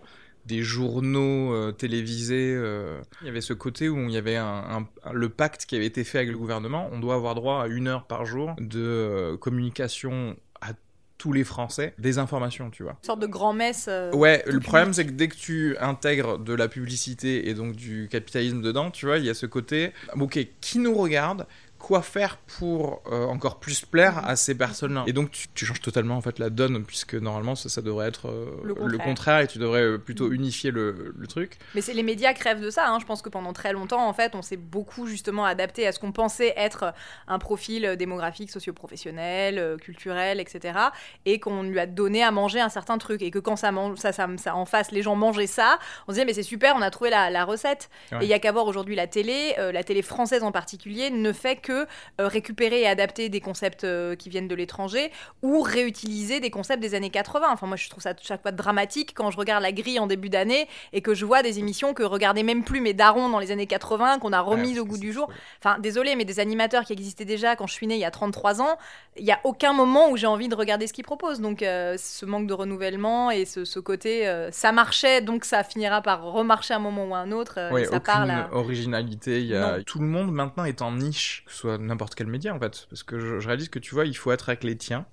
[0.46, 4.86] des journaux euh, télévisés, euh, il y avait ce côté où il y avait un,
[5.04, 6.90] un- le pacte qui avait été fait avec le gouvernement.
[6.92, 10.74] On doit avoir droit à une heure par jour de euh, communication à
[11.18, 12.92] tous les Français, des informations, tu vois.
[13.02, 13.90] Une sorte de grand-messe.
[14.14, 18.08] Ouais, le problème c'est que dès que tu intègres de la publicité et donc du
[18.12, 21.48] capitalisme dedans, tu vois, il y a ce côté, ok, qui nous regarde
[21.86, 25.82] Quoi faire pour euh, encore plus plaire à ces personnes-là Et donc tu, tu changes
[25.82, 29.42] totalement en fait la donne puisque normalement ça, ça devrait être euh, Le contraire.
[29.42, 31.60] et tu devrais euh, plutôt unifier le, le truc.
[31.76, 32.88] Mais c'est les médias crèvent de ça.
[32.90, 32.98] hein.
[33.00, 36.00] Je pense que pendant très longtemps, en fait, on s'est beaucoup justement adapté à ce
[36.00, 36.92] qu'on pensait être
[37.28, 40.80] un profil démographique, socio-professionnel, culturel, etc.
[41.26, 43.22] Et qu'on lui a donné à manger un certain truc.
[43.22, 46.12] Et que quand ça, mange, ça, ça, ça en face, les gens mangeaient ça, on
[46.12, 47.90] se disait, mais c'est super, on a trouvé la, la recette.
[48.12, 48.20] Ouais.
[48.22, 51.12] Et il y a qu'à voir aujourd'hui la télé, euh, la télé française en particulier,
[51.12, 55.12] ne fait que euh, récupérer et adapter des concepts euh, qui viennent de l'étranger
[55.44, 57.48] ou réutiliser des concepts des années 80.
[57.52, 60.30] Enfin, moi, je trouve ça chaque fois dramatique quand je regarde la grille en début
[60.30, 63.52] d'année et que je vois des émissions que regardaient même plus mes darons dans les
[63.52, 65.30] années 80, qu'on a remises Ouais, au goût du jour.
[65.64, 68.12] Enfin, désolé, mais des animateurs qui existaient déjà quand je suis née il y a
[68.12, 68.78] 33 ans,
[69.18, 71.40] il y a aucun moment où j'ai envie de regarder ce qu'ils proposent.
[71.40, 75.64] Donc, euh, ce manque de renouvellement et ce, ce côté, euh, ça marchait, donc ça
[75.64, 77.56] finira par remarcher un moment ou un autre.
[77.58, 78.50] euh, Ouais, et ça aucune parle à...
[78.54, 79.44] originalité.
[79.44, 79.80] Y a...
[79.86, 82.88] Tout le monde maintenant est en niche, que ce soit n'importe quel média en fait.
[82.90, 85.06] Parce que je, je réalise que tu vois, il faut être avec les tiens,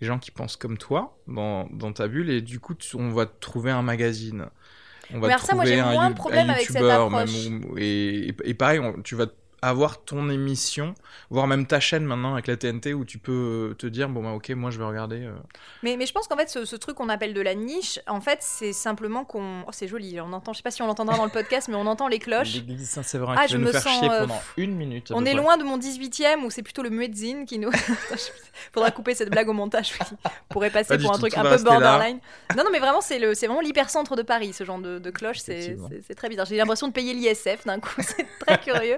[0.00, 3.10] les gens qui pensent comme toi dans, dans ta bulle, et du coup, tu- on
[3.10, 4.46] va te trouver un magazine.
[5.12, 7.06] On va Mais te ça, moi, trouver j'ai un, moins de problème avec cette youtubeur,
[7.06, 7.48] approche.
[7.48, 9.26] même, et, et- et pareil, on- tu vas
[9.68, 10.94] avoir ton émission,
[11.30, 14.22] voire même ta chaîne maintenant avec la TNT où tu peux euh, te dire bon
[14.22, 15.22] bah ok moi je vais regarder.
[15.24, 15.32] euh.
[15.82, 18.20] Mais, mais je pense qu'en fait, ce, ce truc qu'on appelle de la niche, en
[18.20, 19.62] fait, c'est simplement qu'on.
[19.66, 21.76] Oh, c'est joli, on entend, je sais pas si on l'entendra dans le podcast, mais
[21.76, 22.54] on entend les cloches.
[22.54, 25.10] L'église Saint-Séverin Ah, qui je va nous me faire sens, chier euh, pendant une minute.
[25.14, 25.40] On est près.
[25.42, 27.70] loin de mon 18ème où c'est plutôt le muezzin qui nous.
[28.72, 29.92] Faudra couper cette blague au montage.
[30.00, 30.16] oui.
[30.48, 31.80] Pourrait passer pour un tout, truc un peu rester là.
[31.80, 32.18] borderline.
[32.56, 35.10] Non, non, mais vraiment, c'est le, c'est vraiment l'hypercentre de Paris, ce genre de, de
[35.10, 35.38] cloche.
[35.38, 35.76] C'est
[36.16, 36.46] très bizarre.
[36.46, 37.90] J'ai l'impression de payer l'ISF d'un coup.
[38.00, 38.96] C'est très curieux.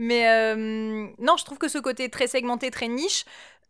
[0.00, 3.26] Mais euh, non, je trouve que ce côté très segmenté, très niche.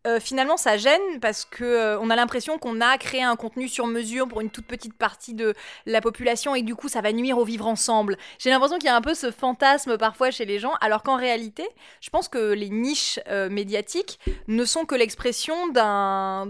[0.07, 3.69] euh, finalement, ça gêne parce que euh, on a l'impression qu'on a créé un contenu
[3.69, 5.55] sur mesure pour une toute petite partie de
[5.87, 8.17] la population et du coup, ça va nuire au vivre ensemble.
[8.39, 11.17] J'ai l'impression qu'il y a un peu ce fantasme parfois chez les gens, alors qu'en
[11.17, 11.69] réalité,
[12.01, 13.19] je pense que les niches
[13.51, 16.47] médiatiques ne sont que l'expression d'un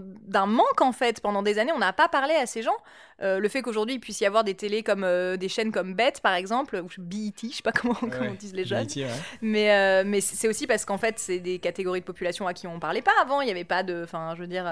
[0.47, 1.21] manque en fait.
[1.21, 2.77] Pendant des années, on n'a pas parlé à ces gens.
[3.22, 5.94] Euh, le fait qu'aujourd'hui il puisse y avoir des télés comme euh, des chaînes comme
[5.94, 8.87] Bet par exemple ou BET, je sais pas comment, comment disent les jeunes.
[8.87, 9.11] BET, ouais.
[9.42, 12.66] Mais, euh, mais c'est aussi parce qu'en fait, c'est des catégories de population à qui
[12.66, 13.40] on parlait pas avant.
[13.40, 14.02] Il n'y avait pas de.
[14.04, 14.66] Enfin, je veux dire.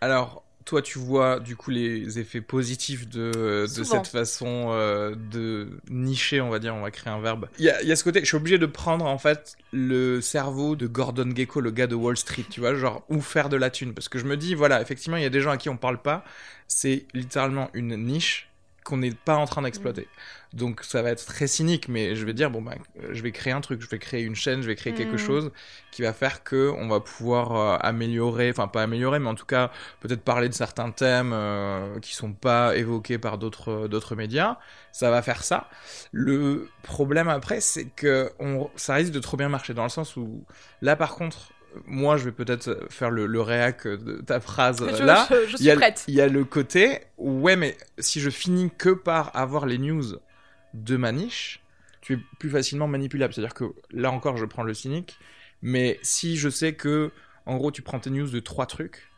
[0.00, 3.30] Alors, toi, tu vois du coup les effets positifs de,
[3.62, 3.84] de Souvent.
[4.02, 7.48] cette façon euh, de nicher, on va dire, on va créer un verbe.
[7.58, 9.56] Il y a, il y a ce côté, je suis obligé de prendre en fait
[9.72, 13.48] le cerveau de Gordon Gecko, le gars de Wall Street, tu vois, genre où faire
[13.48, 13.94] de la thune.
[13.94, 15.76] Parce que je me dis, voilà, effectivement, il y a des gens à qui on
[15.76, 16.24] parle pas.
[16.68, 18.48] C'est littéralement une niche
[18.84, 20.08] qu'on n'est pas en train d'exploiter.
[20.52, 23.30] Donc ça va être très cynique, mais je vais dire bon bah euh, je vais
[23.30, 25.18] créer un truc, je vais créer une chaîne, je vais créer quelque Mhm.
[25.18, 25.52] chose
[25.92, 29.46] qui va faire que on va pouvoir euh, améliorer, enfin pas améliorer, mais en tout
[29.46, 34.58] cas peut-être parler de certains thèmes euh, qui sont pas évoqués par d'autres d'autres médias.
[34.92, 35.68] Ça va faire ça.
[36.12, 40.16] Le problème après, c'est que on, ça risque de trop bien marcher dans le sens
[40.16, 40.44] où
[40.82, 41.52] là par contre,
[41.86, 45.28] moi je vais peut-être faire le, le réac de ta phrase je, Euh, là.
[45.30, 46.08] je- je Il suis y, a, prête.
[46.08, 50.02] il y a le côté, ouais, mais si je finis que par avoir les news
[50.74, 51.62] de ma niche,
[52.00, 53.32] tu es plus facilement manipulable.
[53.32, 55.18] C'est-à-dire que là encore, je prends le cynique,
[55.62, 57.10] mais si je sais que,
[57.46, 59.10] en gros, tu prends tes news de trois trucs,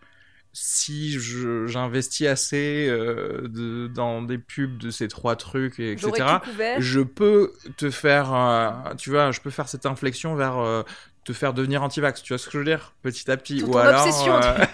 [0.54, 1.18] si
[1.66, 6.12] j'investis assez euh, de, dans des pubs de ces trois trucs, et etc.,
[6.78, 10.82] je peux te faire, euh, tu vois, je peux faire cette inflexion vers euh,
[11.24, 12.22] te faire devenir anti-vax.
[12.22, 13.60] Tu vois ce que je veux dire Petit à petit.
[13.60, 14.06] Ton- Ou ton alors.
[14.06, 14.64] obsession, euh,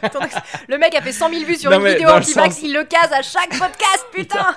[0.69, 2.85] Le mec a fait 100 000 vues sur Non, une vidéo anti-vax, sens- il le
[2.85, 4.57] case à chaque podcast, putain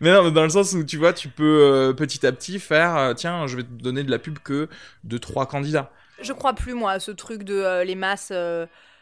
[0.00, 2.58] Mais non, mais dans le sens où tu vois, tu peux euh, petit à petit
[2.58, 4.68] faire, euh, tiens, je vais te donner de la pub que
[5.04, 5.90] de trois candidats.
[6.20, 8.32] Je crois plus, moi, à ce truc de les masses.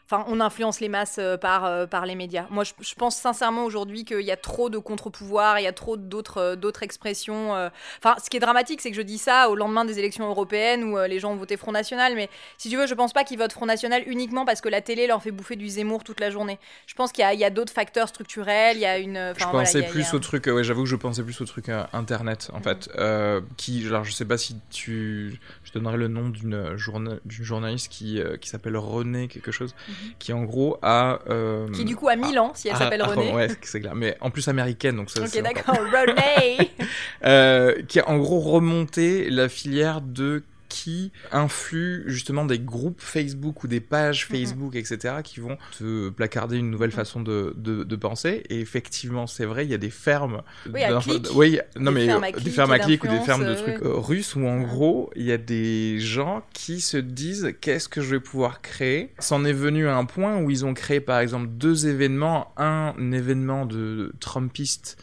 [0.08, 2.46] Enfin, on influence les masses euh, par, euh, par les médias.
[2.50, 5.72] Moi, je, je pense sincèrement aujourd'hui qu'il y a trop de contre-pouvoirs, il y a
[5.72, 7.52] trop d'autres euh, d'autres expressions.
[7.98, 10.84] Enfin, ce qui est dramatique, c'est que je dis ça au lendemain des élections européennes
[10.84, 12.14] où les gens ont voté Front National.
[12.14, 14.80] Mais si tu veux, je pense pas qu'ils votent Front National uniquement parce que la
[14.80, 16.58] télé leur fait bouffer du Zemmour toute la journée.
[16.86, 19.32] Je pense qu'il y a, a d'autres facteurs structurels, il y a une.
[19.36, 21.44] Je voilà, pensais a- plus a- au truc, ouais, j'avoue que je pensais plus au
[21.46, 22.88] truc euh, internet, en fait.
[22.96, 25.40] Euh, qui, alors je sais pas si tu.
[25.64, 29.95] Je donnerai le nom d'une journa- journaliste qui, euh, qui s'appelle René, quelque chose, Mhm.
[30.18, 31.20] Qui en gros a.
[31.28, 33.32] euh, Qui du coup a 1000 ans, si elle s'appelle ah, René.
[33.32, 33.94] Ouais, c'est clair.
[33.94, 35.22] Mais en plus américaine, donc ça.
[35.22, 36.70] Ok, d'accord, René
[37.24, 40.42] euh, qui a en gros remonté la filière de
[40.76, 44.26] qui influe justement des groupes Facebook ou des pages.
[44.26, 48.42] Facebook, etc., qui vont te placarder une nouvelle façon de, de, de penser.
[48.50, 50.42] Et effectivement, c'est vrai, il y a des fermes.
[50.70, 51.28] Oui, à clics.
[51.34, 53.46] oui, non, Des mais fermes à euh, des fermes à et clics ou des fermes
[53.46, 57.54] de trucs euh, russes où en gros, il y a des gens qui se disent
[57.62, 59.14] qu'est-ce que je vais pouvoir créer?
[59.18, 63.12] C'en est venu à un point où ils ont créé par exemple deux événements, un
[63.12, 65.02] événement de Trumpiste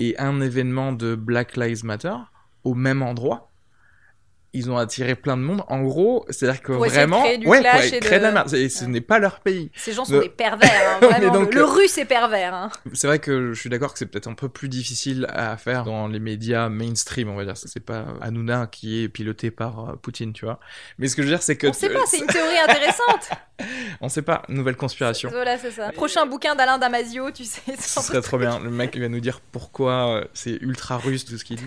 [0.00, 2.16] et un événement de Black Lives Matter
[2.64, 3.51] au même endroit.
[4.54, 5.62] Ils ont attiré plein de monde.
[5.68, 8.26] En gros, c'est-à-dire que Pour vraiment, créer du ouais, clash pour et créer de- de
[8.28, 8.52] la merde.
[8.54, 8.90] Et ce Ouais.
[8.90, 9.70] n'est pas leur pays.
[9.74, 11.32] Ces gens sont des pervers, hein, vraiment.
[11.32, 12.52] donc, le, euh, russe est pervers.
[12.52, 12.70] hein.
[12.92, 15.84] C'est vrai que je suis d'accord que c'est peut-être un peu plus difficile à faire
[15.84, 17.56] dans les médias mainstream, on va dire.
[17.56, 20.60] C'est pas Hanouna qui est piloté par euh, Poutine, tu vois.
[20.98, 23.30] Mais ce que je veux dire, c'est que On sait pas, c'est une théorie intéressante.
[24.02, 24.42] on sait pas.
[24.50, 25.30] Nouvelle conspiration.
[25.32, 25.92] voilà, c'est ça.
[25.92, 27.62] Prochain bouquin d'Alain Damasio, tu sais.
[27.80, 28.58] Ce serait trop bien.
[28.60, 31.66] Le mec il va nous dire pourquoi euh, c'est ultra russe tout ce qu'il dit.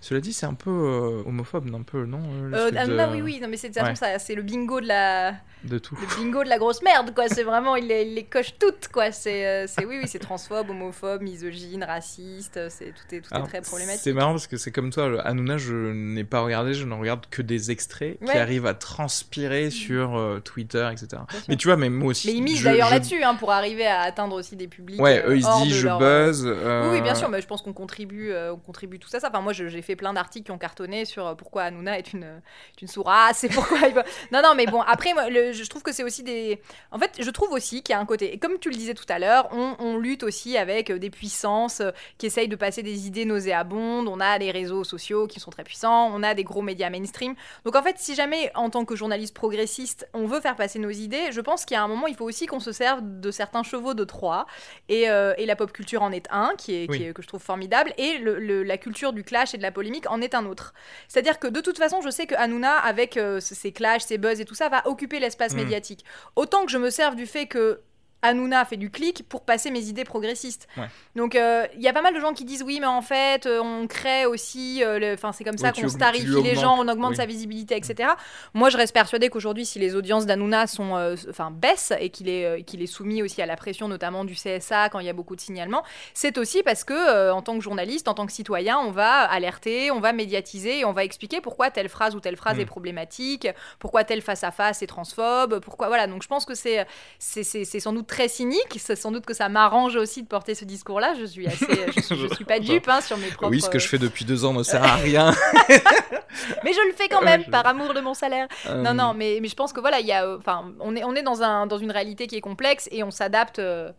[0.00, 3.20] Cela dit, c'est un peu euh, homophobe, un peu, non euh, Euh, Hanouna, de- oui,
[3.22, 3.94] oui, non, mais c'est Ouais.
[3.96, 5.32] ça, le bingo de la,
[5.64, 5.96] De tout.
[6.00, 7.26] le bingo de la grosse merde, quoi.
[7.28, 9.10] C'est vraiment, il les, il les coche toutes, quoi.
[9.10, 12.60] C'est, euh, c'est oui, oui, c'est transphobe, homophobe, misogyne, raciste.
[12.70, 14.00] C'est tout est, tout est très problématique.
[14.04, 17.26] C'est marrant parce que c'est comme toi, Hanouna, je n'ai pas regardé, je ne regarde
[17.28, 21.22] que des extraits qui arrivent à transpirer sur euh, Twitter, etc.
[21.48, 22.28] Mais tu vois, mais moi aussi.
[22.28, 25.00] Mais ils misent d'ailleurs je- là-dessus, hein, pour arriver à atteindre aussi des publics.
[25.00, 26.44] Ouais, eux ils se disent je leur, buzz.
[26.46, 29.18] Oui, oui, bien sûr, mais je pense qu'on contribue, on contribue tout ça.
[29.18, 29.28] ça.
[29.28, 32.22] Enfin, moi, j'ai fait plein d'articles qui ont cartonné sur euh, pourquoi Hanouna est une,
[32.24, 33.78] est une sourasse et pourquoi.
[34.32, 36.60] Non, non, mais bon, après, moi, le- je trouve que c'est aussi des...
[36.92, 38.32] En fait, je trouve aussi qu'il y a un côté...
[38.34, 41.10] et Comme tu le disais tout à l'heure, on, on lutte aussi avec euh, des
[41.10, 44.08] puissances euh, qui essayent de passer des idées nauséabondes.
[44.08, 47.34] On a des réseaux sociaux qui sont très puissants, on a des gros médias mainstream.
[47.64, 50.90] Donc en fait, si jamais, en tant que journaliste progressiste, on veut faire passer nos
[50.90, 53.30] idées, je pense qu'il y a un moment, il faut aussi qu'on se serve de
[53.30, 54.46] certains chevaux de Troie.
[54.88, 57.02] Et, euh, et la pop culture en est un, qui est, qui Oui.
[57.04, 59.70] est- que je trouve formidable, et le- le- la culture du clash et de la
[59.78, 60.74] polémique en est un autre.
[61.06, 64.40] C'est-à-dire que de toute façon, je sais que Hanouna, avec euh, ses clashs, ses buzz
[64.40, 65.58] et tout ça, va occuper l'espace Mm.
[65.62, 66.04] médiatique.
[66.34, 67.80] Autant que je me serve du fait que
[68.22, 70.66] Hanouna fait du clic pour passer mes idées progressistes.
[70.76, 70.86] Ouais.
[71.14, 73.46] Donc euh, il y a pas mal de gens qui disent oui, mais en fait,
[73.46, 76.88] euh, on crée aussi, euh, enfin c'est comme ça Oui, qu'on starifie les gens, on
[76.88, 77.16] augmente oui.
[77.16, 78.10] sa visibilité, etc.
[78.54, 82.64] Moi, je reste persuadée qu'aujourd'hui, si les audiences d'Hanouna sont, enfin baissent et qu'il est,
[82.64, 85.36] qu'il est soumis aussi à la pression, notamment du CSA quand il y a beaucoup
[85.36, 88.90] de signalements, c'est aussi parce que en tant que journaliste, en tant que citoyen, on
[88.90, 92.56] va alerter, on va médiatiser et on va expliquer pourquoi telle phrase ou telle phrase
[92.56, 92.60] Mm.
[92.60, 96.06] est problématique, pourquoi tel face à face est transphobe, pourquoi voilà.
[96.06, 96.86] Donc je pense que c'est-
[97.18, 97.44] c'est
[97.80, 101.14] sans doute très cynique, c'est sans doute que ça m'arrange aussi de porter ce discours-là.
[101.20, 103.50] Je suis assez, je, suis- je suis pas dupe hein, sur mes propres.
[103.52, 105.32] Oui, ce que je fais depuis deux ans ne sert à rien.
[106.64, 108.48] Mais je le fais quand même je- par amour de mon salaire.
[108.68, 110.94] Euh, Non, non, mais, mais je pense que voilà, il y a, euh, enfin, on
[110.96, 113.58] est, on est dans, un, dans une réalité qui est complexe et on s'adapte.
[113.58, 113.90] euh,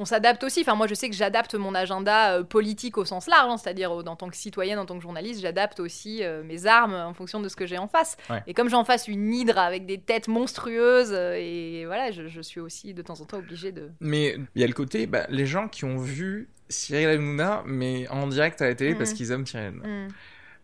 [0.00, 0.62] on s'adapte aussi.
[0.62, 3.92] Enfin, moi, je sais que j'adapte mon agenda euh, politique au sens large, hein, c'est-à-dire
[3.92, 7.12] euh, en tant que citoyenne, en tant que journaliste, j'adapte aussi euh, mes armes en
[7.12, 8.16] fonction de ce que j'ai en face.
[8.30, 8.42] Ouais.
[8.46, 12.28] Et comme j'ai en face une hydre avec des têtes monstrueuses, euh, et voilà, je,
[12.28, 13.90] je suis aussi de temps en temps obligée de.
[14.00, 18.08] Mais il y a le côté, bah, les gens qui ont vu Cyril Hanouna, mais
[18.08, 19.86] en direct à la télé parce qu'ils aiment Cyril Hanouna.
[19.88, 20.08] Hmm.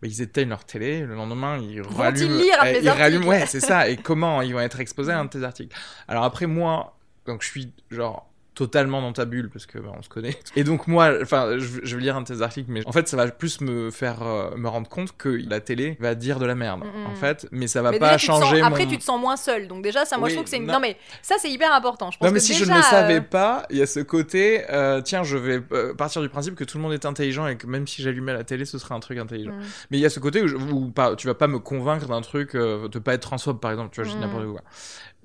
[0.01, 2.37] Bah, ils éteignent leur télé, le lendemain ils rallument.
[2.37, 3.88] lire un de eh, mes ils rallument, ouais, c'est ça.
[3.88, 5.77] Et comment ils vont être exposés à un de tes articles?
[6.09, 6.96] Alors après, moi,
[7.27, 10.37] donc je suis genre totalement dans ta bulle parce que bah, on se connaît.
[10.57, 13.07] Et donc moi, enfin, je, je vais lire un de tes articles, mais en fait,
[13.07, 16.47] ça va plus me faire euh, me rendre compte que la télé va dire de
[16.47, 17.07] la merde, Mhm.
[17.07, 19.37] en fait, mais ça va Mais pas déjà, sens- changer Après, tu te sens moins
[19.37, 19.69] seul.
[19.69, 20.66] Donc déjà, ça, moi, Oui, je trouve que c'est une...
[20.66, 20.73] non.
[20.75, 20.81] non.
[20.81, 22.11] mais ça, c'est hyper important.
[22.11, 23.87] Je pense Non mais que si je ne le savais euh, pas, il y a
[23.87, 27.05] ce côté, euh, tiens, je vais euh, partir du principe que tout le monde est
[27.05, 29.53] intelligent et que même si j'allumais la télé, ce serait un truc intelligent.
[29.53, 29.61] Mm.
[29.90, 32.07] Mais il y a ce côté où, je- où pas, tu vas pas me convaincre
[32.09, 34.21] d'un truc, euh, de pas être transphobe par exemple, tu vois, je dis Mm.
[34.27, 34.62] n'importe quoi.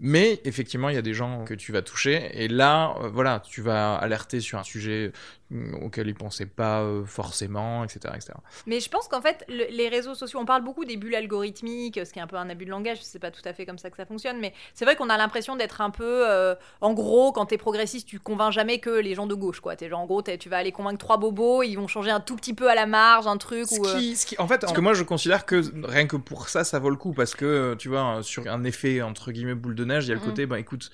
[0.04, 2.32] Mais effectivement, il y a des gens que tu vas toucher.
[2.34, 5.12] Et là, euh, voilà, tu vas alerter sur un sujet
[5.52, 8.34] mm, auquel ils pensaient pas euh, forcément, etc., etc.
[8.66, 12.00] Mais je pense qu'en fait, le- les réseaux sociaux, on parle beaucoup des bulles algorithmiques,
[12.04, 13.78] ce qui est un peu un abus de langage, c'est pas tout à fait comme
[13.78, 16.28] ça que ça fonctionne, mais c'est vrai qu'on a l'impression d'être un peu.
[16.30, 19.76] euh, en gros, quand t'es progressiste, tu convaincs jamais que les gens de gauche, quoi.
[19.76, 22.36] T'es genre, en gros, tu vas aller convaincre trois bobos, ils vont changer un tout
[22.36, 23.86] petit peu à la marge, un truc Ce ou.
[23.86, 26.64] euh, ce qui- en fait, parce que moi je considère que rien que pour ça,
[26.64, 29.86] ça vaut le coup parce que tu vois, sur un effet entre guillemets boule de
[29.86, 30.26] neige, il y a le Mhm.
[30.26, 30.92] côté, bah écoute,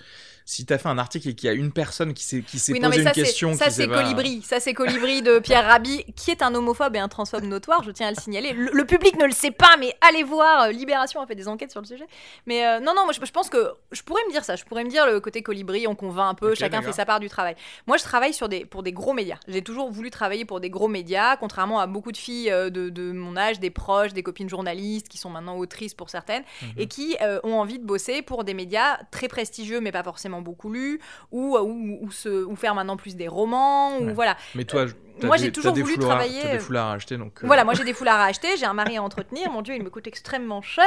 [0.50, 2.72] si t'as fait un article et qu'il y a une personne qui s'est qui s'est
[2.72, 4.42] Oui, posé ça, une question, ça, c'est Colibri.
[4.44, 7.92] Ça, c'est Colibri de Pierre Rabhi, qui est un homophobe et un transphobe notoire, je
[7.92, 8.54] tiens à le signaler.
[8.54, 10.64] Le, le public ne le sait pas, mais allez voir.
[10.64, 12.08] euh, Libération a fait des enquêtes sur le sujet.
[12.46, 14.56] Mais euh, non, non, moi, je, je pense que je pourrais me dire ça.
[14.56, 17.20] Je pourrais me dire le côté Colibri, on convainc un peu, chacun fait sa part
[17.20, 17.56] du travail.
[17.86, 19.38] Moi, je travaille sur des, pour des gros médias.
[19.50, 22.88] J'ai toujours voulu travailler pour des gros médias, contrairement à beaucoup de filles euh, de,
[22.90, 26.70] de mon âge, des proches, des copines journalistes, qui sont maintenant autrices pour certaines, Mhm.
[26.78, 30.37] et qui euh, ont envie de bosser pour des médias très prestigieux, mais pas forcément
[30.42, 31.00] beaucoup lus,
[31.32, 34.38] ou, ou, ou, se, ou faire maintenant plus des romans, ou voilà.
[34.56, 34.92] Mais toi, t'as
[35.24, 37.34] moi, j'ai toujours voulu foulards- travailler, T'as des euh, foulards à acheter, donc.
[37.44, 39.76] euh, Voilà, moi j'ai des foulards à acheter, j'ai un mari à entretenir, mon Dieu,
[39.76, 40.84] il me coûte extrêmement cher.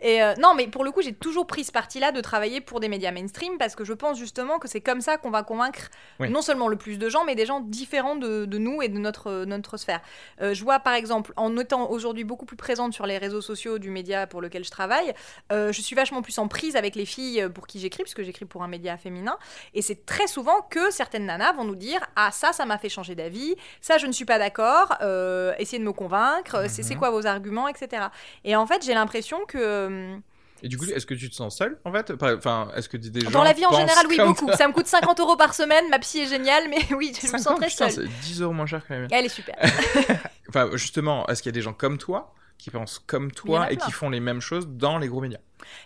[0.00, 2.80] Et euh, non, mais pour le coup, j'ai toujours pris ce parti-là de travailler pour
[2.80, 5.88] des médias mainstream parce que je pense justement que c'est comme ça qu'on va convaincre
[6.20, 6.30] Oui.
[6.30, 8.98] non seulement le plus de gens, mais des gens différents de, de nous et de
[8.98, 10.00] notre, notre sphère.
[10.40, 13.78] Euh, je vois par exemple, en étant aujourd'hui beaucoup plus présente sur les réseaux sociaux
[13.78, 15.12] du média pour lequel je travaille,
[15.52, 18.44] euh, je suis vachement plus en prise avec les filles pour qui j'écris, puisque j'écris
[18.44, 19.36] pour un média féminin.
[19.74, 22.88] Et c'est très souvent que certaines nanas vont nous dire Ah, ça, ça m'a fait
[22.88, 26.94] changer d'avis, ça, je ne suis pas d'accord, euh, essayez de me convaincre, c'est c'est
[26.94, 26.98] Mhm.
[27.00, 28.06] quoi vos arguments, etc.
[28.44, 29.58] Et en fait, j'ai l'impression que.
[29.58, 30.16] euh,
[30.62, 32.12] Et du coup, est-ce que tu te sens seul en fait?
[32.20, 34.50] Enfin, est-ce que des gens Dans la vie en général, oui, beaucoup.
[34.52, 37.38] Ça me coûte 50 euros par semaine, ma psy est géniale, mais oui, je me
[37.38, 38.08] 50, sens très putain, seule.
[38.08, 39.08] c'est 10 euros moins cher que la mienne.
[39.12, 39.54] Elle est super.
[40.48, 43.76] Enfin, justement, est-ce qu'il y a des gens comme toi qui pensent comme toi et
[43.76, 43.86] plein.
[43.86, 45.38] qui font les mêmes choses dans les gros médias?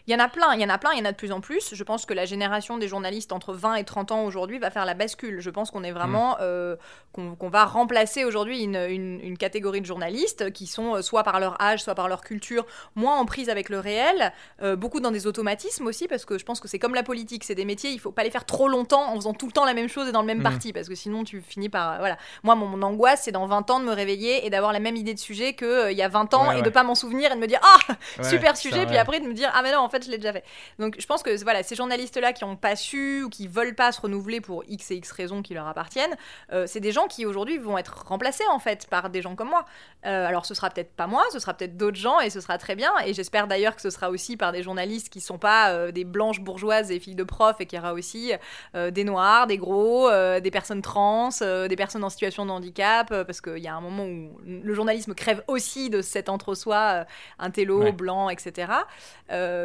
[0.07, 1.17] Il y en a plein, il y en a plein, il y en a de
[1.17, 1.75] plus en plus.
[1.75, 4.85] Je pense que la génération des journalistes entre 20 et 30 ans aujourd'hui va faire
[4.85, 5.41] la bascule.
[5.41, 6.77] Je pense qu'on est vraiment, euh,
[7.13, 11.41] qu'on va remplacer aujourd'hui une, une- une catégorie de journalistes qui sont euh, soit par
[11.41, 14.33] leur âge, soit par leur culture, moins en prise avec le réel,
[14.63, 17.45] euh, beaucoup dans des automatismes aussi, parce que je pense que c'est comme la politique,
[17.45, 19.65] c'est des métiers, il faut pas les faire trop longtemps en faisant tout le temps
[19.65, 20.43] la même chose et dans le même Mhm.
[20.45, 22.17] parti, parce que sinon tu finis par, euh, voilà.
[22.43, 24.97] Moi, mon, mon angoisse, c'est dans 20 ans de me réveiller et d'avoir la même
[24.97, 26.73] idée de sujet qu'il il y a 20 ans Ouais, et de ouais.
[26.73, 29.35] pas m'en souvenir et de me dire, ah, Ouais, super sujet, puis après de me
[29.35, 30.45] dire, ah mais non, en fait, je l'ai déjà fait.
[30.79, 33.93] Donc je pense que voilà, ces journalistes-là qui n'ont pas su ou qui veulent pas
[33.93, 36.17] se renouveler pour X et X raisons qui leur appartiennent,
[36.53, 39.49] euh, c'est des gens qui aujourd'hui vont être remplacés en fait par des gens comme
[39.49, 39.65] moi.
[40.07, 42.59] Euh, alors ce sera peut-être pas moi, ce sera peut-être d'autres gens et ce sera
[42.59, 42.93] très bien.
[43.07, 46.05] Et j'espère d'ailleurs que ce sera aussi par des journalistes qui sont pas euh, des
[46.05, 48.33] blanches bourgeoises et filles de prof et qu'il y aura aussi
[48.75, 53.59] des noirs, des gros, des personnes trans, des personnes en situation de handicap, parce qu'il
[53.59, 57.05] y a un moment où le journalisme crève aussi de cet entre-soi,
[57.39, 58.73] un télo, blanc, etc.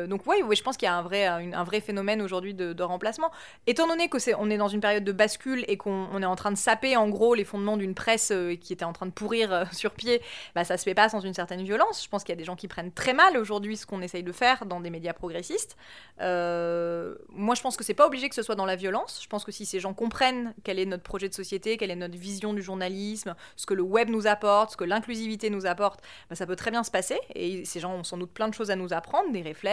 [0.08, 2.84] donc oui, ouais, je pense qu'il y a un vrai, un, vrai phénomène aujourd'hui de,
[2.84, 3.32] remplacement.
[3.65, 6.36] Étant donné que c'est, on est dans une période de bascule et qu'on est en
[6.36, 9.12] train de saper en gros les fondements d'une presse euh, qui était en train de
[9.12, 10.21] pourrir euh, sur pied,
[10.56, 12.04] bah, ça se fait pas sans une certaine violence.
[12.04, 14.23] Je pense qu'il y a des gens qui prennent très mal aujourd'hui ce qu'on essaye
[14.23, 15.78] de faire dans des médias progressistes.
[16.21, 19.19] Euh, moi, je pense que c'est pas obligé que ce soit dans la violence.
[19.21, 21.95] Je pense que si ces gens comprennent quel est notre projet de société, quelle est
[21.95, 26.02] notre vision du journalisme, ce que le web nous apporte, ce que l'inclusivité nous apporte,
[26.30, 27.19] bah, ça peut très bien se passer.
[27.36, 29.67] Et ces gens ont sans doute plein de choses à nous apprendre, des réflexes,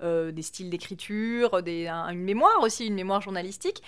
[0.00, 3.82] des styles d'écriture, une mémoire aussi, une mémoire journalistique.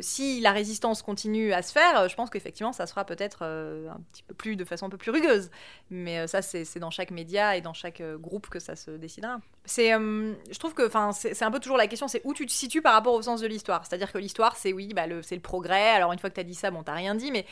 [0.00, 3.88] si la résistance continue à se faire, euh, je pense qu'effectivement, ça sera peut-être euh,
[3.90, 5.50] un petit peu plus, de façon un peu plus rugueuse.
[5.90, 9.40] Mais euh, ça, c'est dans chaque média et dans chaque groupe que ça se décidera.
[9.64, 12.82] C'est, je trouve que, c'est un peu toujours la question, c'est où tu te situes
[12.82, 13.86] par rapport au sens de l'histoire.
[13.86, 15.90] C'est-à-dire que l'histoire, c'est oui, bah, c'est le progrès.
[15.90, 17.46] Alors une fois que tu as dit ça, bon, t'as rien dit, mais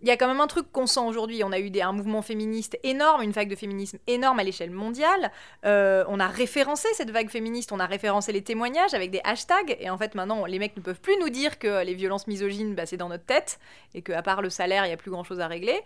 [0.00, 1.42] il y a quand même un truc qu'on sent aujourd'hui.
[1.42, 5.32] On a eu un mouvement féministe énorme, une vague de féminisme énorme à l'échelle mondiale.
[5.64, 9.76] Euh, on a référencé cette vague féministe, on a référencé les témoignages avec des hashtags.
[9.80, 12.74] Et en fait, maintenant, les mecs ne peuvent plus nous dire que les violences misogynes,
[12.74, 13.58] bah, c'est dans notre tête
[13.94, 15.82] et qu'à part le salaire, il n'y a plus grand chose à régler.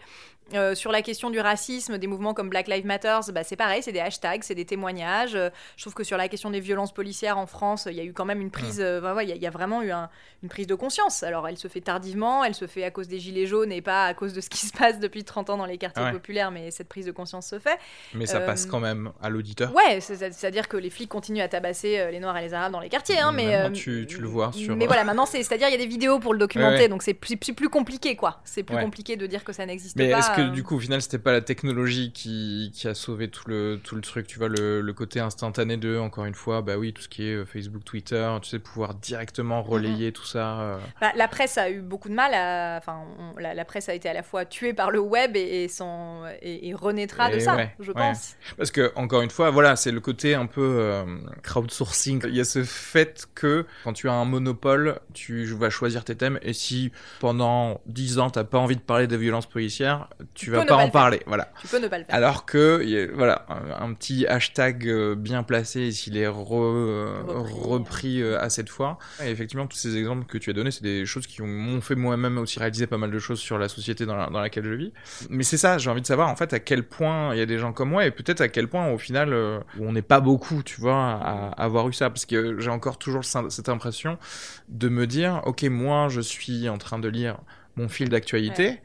[0.55, 3.83] Euh, sur la question du racisme, des mouvements comme Black Lives Matter, bah, c'est pareil,
[3.83, 5.35] c'est des hashtags, c'est des témoignages.
[5.35, 8.05] Euh, je trouve que sur la question des violences policières en France, il y a
[8.05, 11.23] eu quand même une prise, il y, a vraiment eu une prise de conscience.
[11.23, 14.02] Alors, elle se fait tardivement, elle se fait à cause des gilets jaunes et pas
[14.05, 16.71] à cause de ce qui se passe depuis 30 ans dans les quartiers populaires, mais
[16.71, 17.79] cette prise de conscience se fait.
[18.15, 19.75] Mais ça passe euh, quand même à l'auditeur.
[19.75, 22.81] Ouais, c'est-à-dire que les flics continuent à tabasser euh, les Noirs et les Arabes dans
[22.81, 23.19] les quartiers.
[23.19, 24.77] Hein, mais euh, tu, tu, le vois sur.
[24.77, 27.37] Mais voilà, maintenant, c'est-à-dire il y a des vidéos pour le documenter, donc c'est plus,
[27.37, 28.41] plus, compliqué, quoi.
[28.45, 30.03] C'est plus compliqué de dire que ça n'existe pas.
[30.03, 33.29] Mais est-ce que du coup, au final, c'était pas la technologie qui, qui, a sauvé
[33.29, 36.63] tout le, tout le truc Tu vois, le, le, côté instantané de, encore une fois,
[36.63, 40.13] bah oui, tout ce qui est Facebook, Twitter, tu sais, pouvoir directement relayer mhm.
[40.13, 40.79] tout ça.
[41.01, 42.79] Bah, la presse a eu beaucoup de mal à.
[42.79, 43.03] Enfin,
[43.39, 45.67] la, la presse a été à la fois tuée par le web et,
[46.43, 48.35] et, renaîtra de ça, je pense.
[48.57, 51.05] Parce que, encore une fois, voilà, c'est le côté un peu euh,
[51.43, 52.23] crowdsourcing.
[52.29, 56.17] Il y a ce fait que quand tu as un monopole, tu vas choisir tes
[56.17, 60.51] thèmes et si pendant 10 ans, t'as pas envie de parler des violences policières, tu,
[60.51, 61.23] vas pas en parler.
[61.27, 61.51] Voilà.
[61.61, 62.15] Tu peux ne pas le faire.
[62.15, 68.69] Alors que, voilà, un, petit hashtag euh, bien placé, s'il est repris, euh, à cette
[68.69, 68.99] fois.
[69.23, 71.95] Et effectivement, tous ces exemples que tu as donnés, c'est des choses qui m'ont fait
[71.95, 74.93] moi-même aussi réaliser pas mal de choses sur la société dans, dans laquelle je vis.
[75.31, 77.47] Mais c'est ça, j'ai envie de savoir en fait à quel point il y a
[77.47, 80.21] des gens comme moi et peut-être à quel point au final euh, on n'est pas
[80.21, 82.11] beaucoup, tu vois, à, avoir eu ça.
[82.11, 84.19] Parce que j'ai encore toujours cette impression
[84.69, 87.39] de me dire, ok, moi je suis en train de lire
[87.77, 88.81] mon fil d'actualité.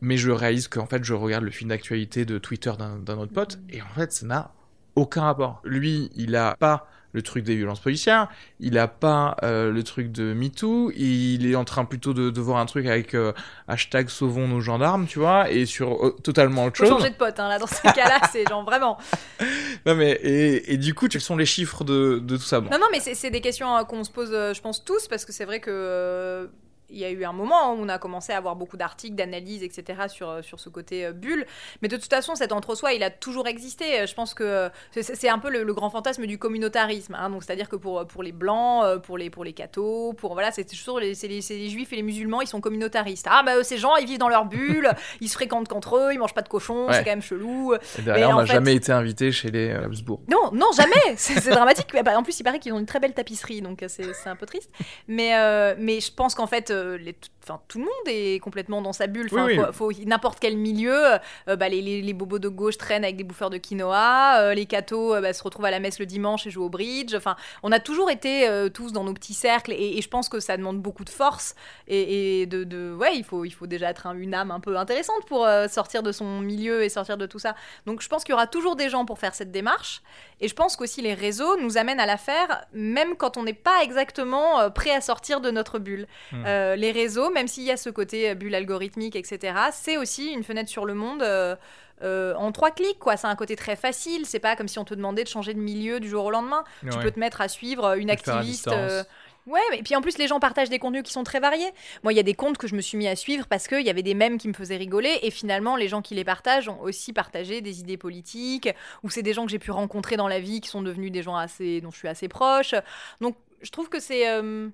[0.00, 3.58] Mais je réalise qu'en fait, je regarde le fil d'actualité de Twitter d'un autre pote,
[3.70, 4.52] et en fait, ça n'a
[4.96, 5.62] aucun rapport.
[5.64, 10.10] Lui, il a pas le truc des violences policières, il a pas euh, le truc
[10.10, 13.32] de MeToo, il est en train plutôt de, voir un truc avec euh,
[13.68, 16.88] hashtag sauvons nos gendarmes, tu vois, et sur euh, totalement autre chose.
[16.88, 18.98] changer de pote, hein, là, dans ces cas-là, c'est genre vraiment.
[19.86, 22.98] Non, mais, et, du coup, quels sont les chiffres de, tout ça Non, non, mais
[23.00, 26.50] c'est des questions qu'on se pose, je pense, tous, parce que c'est vrai que
[26.90, 29.62] il y a eu un moment où on a commencé à avoir beaucoup d'articles, d'analyses,
[29.62, 30.02] etc.
[30.08, 31.46] sur, euh, sur ce côté euh, bulle.
[31.82, 34.06] Mais de toute façon, cet entre-soi, il a toujours existé.
[34.06, 37.16] Je pense que c'est un peu le, grand fantasme du communautarisme.
[37.18, 37.30] Hein.
[37.30, 40.52] Donc, c'est-à-dire que pour, pour les blancs, euh, pour les, pour les cathos, pour voilà,
[40.52, 43.26] c'est toujours les, les, les, juifs et les musulmans, ils sont communautaristes.
[43.28, 46.18] Ah bah ces gens, ils vivent dans leur bulle, ils se fréquentent qu'entre eux, ils
[46.18, 47.74] mangent pas de cochon, c'est quand même chelou.
[47.98, 50.20] Et derrière, on n'a jamais été invité chez les Habsbourg.
[50.30, 50.94] Non, non, jamais.
[51.16, 51.86] c'est dramatique.
[52.04, 54.46] Bah, en plus, il paraît qu'ils ont une très belle tapisserie, donc c'est un peu
[54.46, 54.70] triste.
[55.08, 55.32] Mais,
[55.78, 59.28] mais je pense qu'en fait, les, enfin, tout le monde est complètement dans sa bulle.
[59.72, 61.14] faut, n'importe quel milieu,
[61.48, 64.66] euh, bah, les, les, bobos de gauche traînent avec des bouffeurs de quinoa, euh, les
[64.66, 67.14] cathos euh, bah, se retrouvent à la messe le dimanche et jouent au bridge.
[67.14, 70.56] Enfin, on a toujours été tous dans nos petits cercles et, je pense que ça
[70.56, 71.54] demande beaucoup de force
[71.88, 75.24] et, de, de, ouais, il faut, il faut déjà être une âme un peu intéressante
[75.26, 77.54] pour sortir de son milieu et sortir de tout ça.
[77.86, 80.02] Donc, je pense qu'il y aura toujours des gens pour faire cette démarche
[80.40, 83.52] et je pense qu'aussi les réseaux nous amènent à la faire même quand on n'est
[83.52, 86.06] pas exactement prêt à sortir de notre bulle.
[86.32, 86.44] Mmh.
[86.76, 90.44] Les réseaux, même s'il y a ce côté euh, bulle algorithmique, etc., c'est aussi une
[90.44, 91.22] fenêtre sur le monde.
[91.22, 91.56] Euh,
[92.02, 93.16] euh, en trois clics, quoi.
[93.16, 94.26] C'est un côté très facile.
[94.26, 96.64] C'est pas comme si on te demandait de changer de milieu du jour au lendemain.
[96.82, 98.68] Tu peux te mettre à suivre une activiste
[99.46, 101.70] Ouais, mais puis en plus, les gens partagent des contenus qui sont très variés.
[102.02, 103.82] Moi, il y a des comptes que je me suis mis à suivre parce qu'il
[103.82, 105.18] y avait des mèmes qui me faisaient rigoler.
[105.22, 108.70] Et finalement, les gens qui les partagent ont aussi partagé des idées politiques.
[109.02, 111.22] Ou c'est des gens que j'ai pu rencontrer dans la vie qui sont devenus des
[111.22, 112.74] gens assez, dont je suis assez proche.
[113.20, 114.28] Donc, je trouve que c'est.
[114.28, 114.68] euh,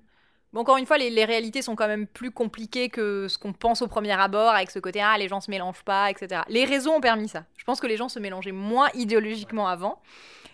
[0.53, 3.53] bon, encore une fois, les, les réalités sont quand même plus compliquées que ce qu'on
[3.53, 6.41] pense au premier abord, avec ce côté ah les gens se mélangent pas, etc.
[6.47, 7.45] Les réseaux ont permis ça.
[7.57, 10.01] Je pense que les gens se mélangeaient moins idéologiquement avant.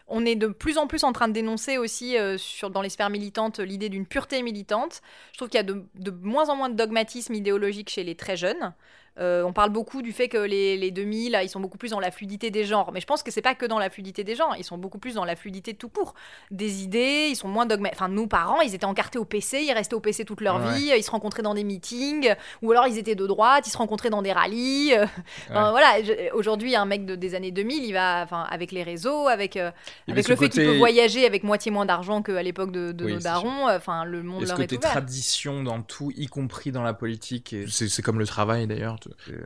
[0.10, 2.90] On est de plus en plus en train de dénoncer aussi euh, sur, dans les
[2.90, 5.02] sphères militantes l'idée d'une pureté militante.
[5.34, 8.16] Je trouve qu'il y a de, de moins en moins de dogmatisme idéologique chez les
[8.16, 8.74] très jeunes.
[9.20, 11.92] Euh, on parle beaucoup du fait que les, les 2000, là, ils sont beaucoup plus
[11.92, 12.92] dans la fluidité des genres.
[12.94, 15.00] Mais je pense que c'est pas que dans la fluidité des genres, ils sont beaucoup
[15.00, 16.14] plus dans la fluidité tout court.
[16.52, 17.98] Des idées, ils sont moins dogmatiques.
[18.00, 20.74] Enfin, nos parents, ils étaient encartés au PC, ils restaient au PC toute leur Ouais.
[20.74, 23.78] vie, ils se rencontraient dans des meetings, ou alors ils étaient de droite, ils se
[23.78, 24.94] rencontraient dans des rallyes.
[24.94, 25.06] euh,
[25.50, 25.72] enfin, Ouais.
[25.72, 29.58] voilà, aujourd'hui, un mec de, des années 2000, il va, enfin, avec les réseaux, avec,
[29.58, 29.72] euh,
[30.08, 33.14] avec le fait qu'il peut voyager avec moitié moins d'argent qu'à l'époque de, de Oui,
[33.14, 34.92] nos darons, enfin, le monde Et ce leur est côté ouvert.
[34.92, 38.98] tradition dans tout, y compris dans la politique, et c'est comme le travail d'ailleurs.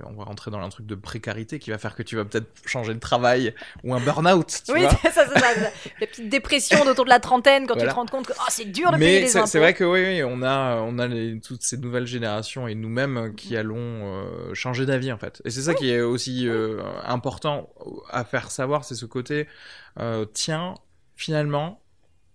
[0.05, 2.47] On va rentrer dans un truc de précarité qui va faire que tu vas peut-être
[2.65, 3.53] changer de travail
[3.83, 4.61] ou un burn-out.
[4.69, 5.53] Oui, c'est ça, ça, ça.
[5.99, 8.65] La petite dépression d'autour de la trentaine quand tu te rends compte que oh, c'est
[8.71, 9.47] dur de payer Mais les c'est impôts.
[9.47, 12.75] c'est vrai que oui, oui, on a, on a les- toutes ces nouvelles générations et
[12.75, 15.41] nous-mêmes qui allons euh, changer d'avis en fait.
[15.45, 17.69] Et c'est ça qui est aussi euh, important
[18.09, 19.47] à faire savoir, c'est ce côté,
[19.99, 20.75] euh, tiens,
[21.15, 21.81] finalement,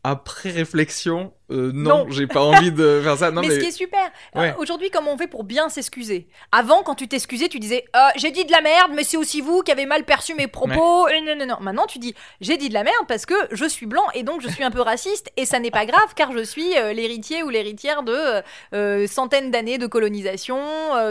[0.04, 2.10] après réflexion, euh, non, Non.
[2.10, 3.30] j'ai pas envie de faire ça.
[3.36, 6.26] Non, mais, mais, ce qui est super, euh, aujourd'hui, comment on fait pour bien s'excuser?
[6.52, 9.40] Avant, quand tu t'excusais, tu disais Euh, J'ai dit de la merde, mais c'est aussi
[9.40, 11.08] vous qui avez mal perçu mes propos.
[11.08, 11.56] Non, non, non.
[11.60, 14.40] Maintenant, tu dis J'ai dit de la merde parce que je suis blanc et donc
[14.40, 17.48] je suis un peu raciste et ça n'est pas grave car je suis l'héritier ou
[17.50, 18.42] l'héritière de
[19.06, 20.58] centaines d'années de colonisation,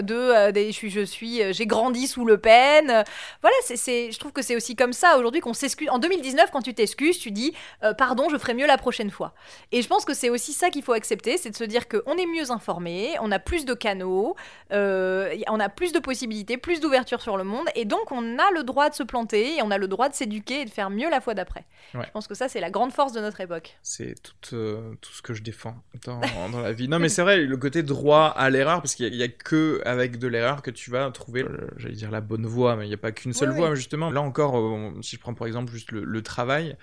[0.01, 3.03] de, des- je suis, j'ai grandi sous Le Pen.
[3.41, 5.89] Voilà, c'est, c'est, je trouve que c'est aussi comme ça aujourd'hui qu'on s'excuse.
[5.89, 7.53] En 2019, quand tu t'excuses, tu dis
[7.97, 9.33] Pardon, je ferai mieux la prochaine fois.
[9.71, 12.15] Et je pense que c'est aussi ça qu'il faut accepter, c'est de se dire qu'on
[12.17, 14.36] est mieux informé, on a plus de canaux,
[14.71, 18.51] euh, on a plus de possibilités, plus d'ouverture sur le monde, et donc on a
[18.53, 20.89] le droit de se planter, et on a le droit de s'éduquer et de faire
[20.89, 21.65] mieux la fois d'après.
[21.93, 22.03] Ouais.
[22.05, 23.78] Je pense que ça, c'est la grande force de notre époque.
[23.82, 26.19] c'est tout, euh, tout ce que je défends dans,
[26.51, 26.88] dans la vie.
[26.88, 29.82] Non, mais c'est vrai, le côté droit à l'erreur, parce qu'il y, a- a que
[29.86, 32.89] avec de l'erreur que tu vas trouver, euh, j'allais dire la bonne voie, mais il
[32.89, 33.76] n'y a pas qu'une seule Oui, voie, oui.
[33.76, 34.09] justement.
[34.11, 36.76] Là encore, euh, si je prends par exemple juste le, le travail,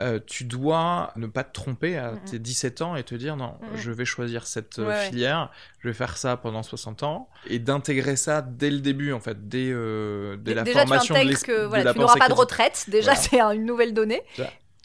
[0.00, 2.20] euh, tu dois ne pas te tromper à Mhm.
[2.30, 3.68] tes 17 ans et te dire non, Mhm.
[3.76, 7.58] je vais choisir cette euh, Ouais, filière, je vais faire ça pendant 60 ans, et
[7.58, 11.30] d'intégrer ça dès le début, en fait, dès, euh, dès la Déjà, tu formation intègres
[11.32, 13.20] l'es- que voilà, tu n'auras pas de retraite, déjà, Voilà.
[13.28, 14.22] c'est un- une nouvelle donnée.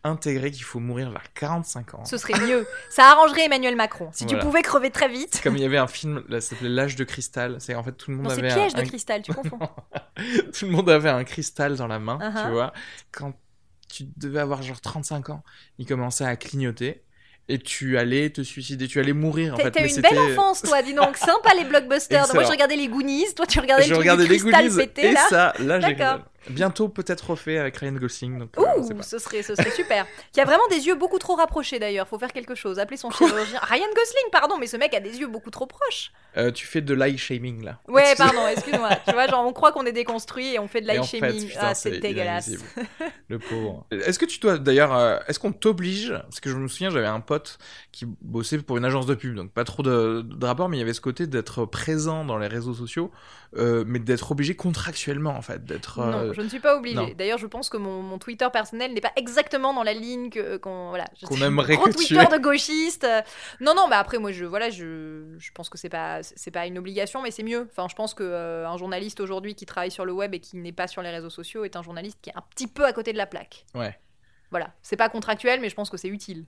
[0.05, 2.03] Intégrer qu'il faut mourir vers 45 ans.
[2.03, 2.67] Ce serait mieux.
[2.89, 4.09] Ça arrangerait Emmanuel Macron.
[4.11, 4.39] Si Voilà.
[4.39, 5.39] tu pouvais crever très vite.
[5.41, 7.55] Comme il y avait un film, là, ça s'appelait L'âge de cristal.
[7.59, 9.59] C'est en fait tout le monde Non, c'est avait piège un, de cristal, tu confonds.
[10.53, 12.45] tout le monde avait un cristal dans la main, Uh-huh.
[12.47, 12.73] tu vois.
[13.13, 13.31] Quand
[13.87, 15.41] tu devais avoir genre 35 ans,
[15.77, 17.01] il commençait à clignoter
[17.49, 19.71] et tu allais te suicider, tu allais mourir en T'as fait.
[19.71, 21.17] t'as une belle enfance, toi, dis donc.
[21.17, 22.33] Sympa les blockbusters.
[22.33, 23.33] Moi, je regardais les Goonies.
[23.35, 25.25] Toi, tu regardais Je le regardais les Goonies pété, et là.
[25.29, 26.25] ça, là j'ai D'accord.
[26.49, 28.39] Bientôt peut-être refait avec Ryan Gosling.
[28.39, 30.05] Donc, euh, Ouh, ce serait, ce serait super.
[30.31, 32.07] Qui a vraiment des yeux beaucoup trop rapprochés d'ailleurs.
[32.07, 32.79] Faut faire quelque chose.
[32.79, 33.59] Appeler son chirurgien.
[33.61, 36.11] Ryan Gosling, pardon, mais ce mec a des yeux beaucoup trop proches.
[36.37, 37.79] Euh, tu fais de l'eye shaming là.
[37.87, 38.89] Ouais, pardon, excuse-moi.
[39.07, 41.47] tu vois, genre on croit qu'on est déconstruit et on fait de fait, shaming.
[41.47, 42.49] putain, ah, c'est- dégueulasse.
[43.29, 43.85] Le pauvre.
[43.91, 47.05] Est-ce que tu dois d'ailleurs, euh, est-ce qu'on t'oblige Parce que je me souviens, j'avais
[47.07, 47.57] un pote
[47.91, 50.79] qui bossait pour une agence de pub, donc pas trop de, de rapport, mais il
[50.79, 53.11] y avait ce côté d'être présent dans les réseaux sociaux,
[53.57, 55.99] euh, mais d'être obligé contractuellement en fait, d'être.
[56.33, 57.13] Je ne suis pas obligée.
[57.15, 60.57] D'ailleurs, je pense que mon, mon Twitter personnel n'est pas exactement dans la ligne que-
[60.57, 61.05] qu'on voilà.
[61.19, 62.37] je Qu'on aimerait gros que tu Twitter aies.
[62.37, 63.07] de gauchiste.
[63.61, 66.65] Non, non, mais après moi, je voilà, je, je pense que c'est pas c'est pas
[66.67, 67.67] une obligation, mais c'est mieux.
[67.71, 70.57] Enfin, je pense que euh, un journaliste aujourd'hui qui travaille sur le web et qui
[70.57, 72.93] n'est pas sur les réseaux sociaux est un journaliste qui est un petit peu à
[72.93, 73.65] côté de la plaque.
[73.75, 73.97] Ouais.
[74.51, 76.45] Voilà, c'est pas contractuel, mais je pense que c'est utile.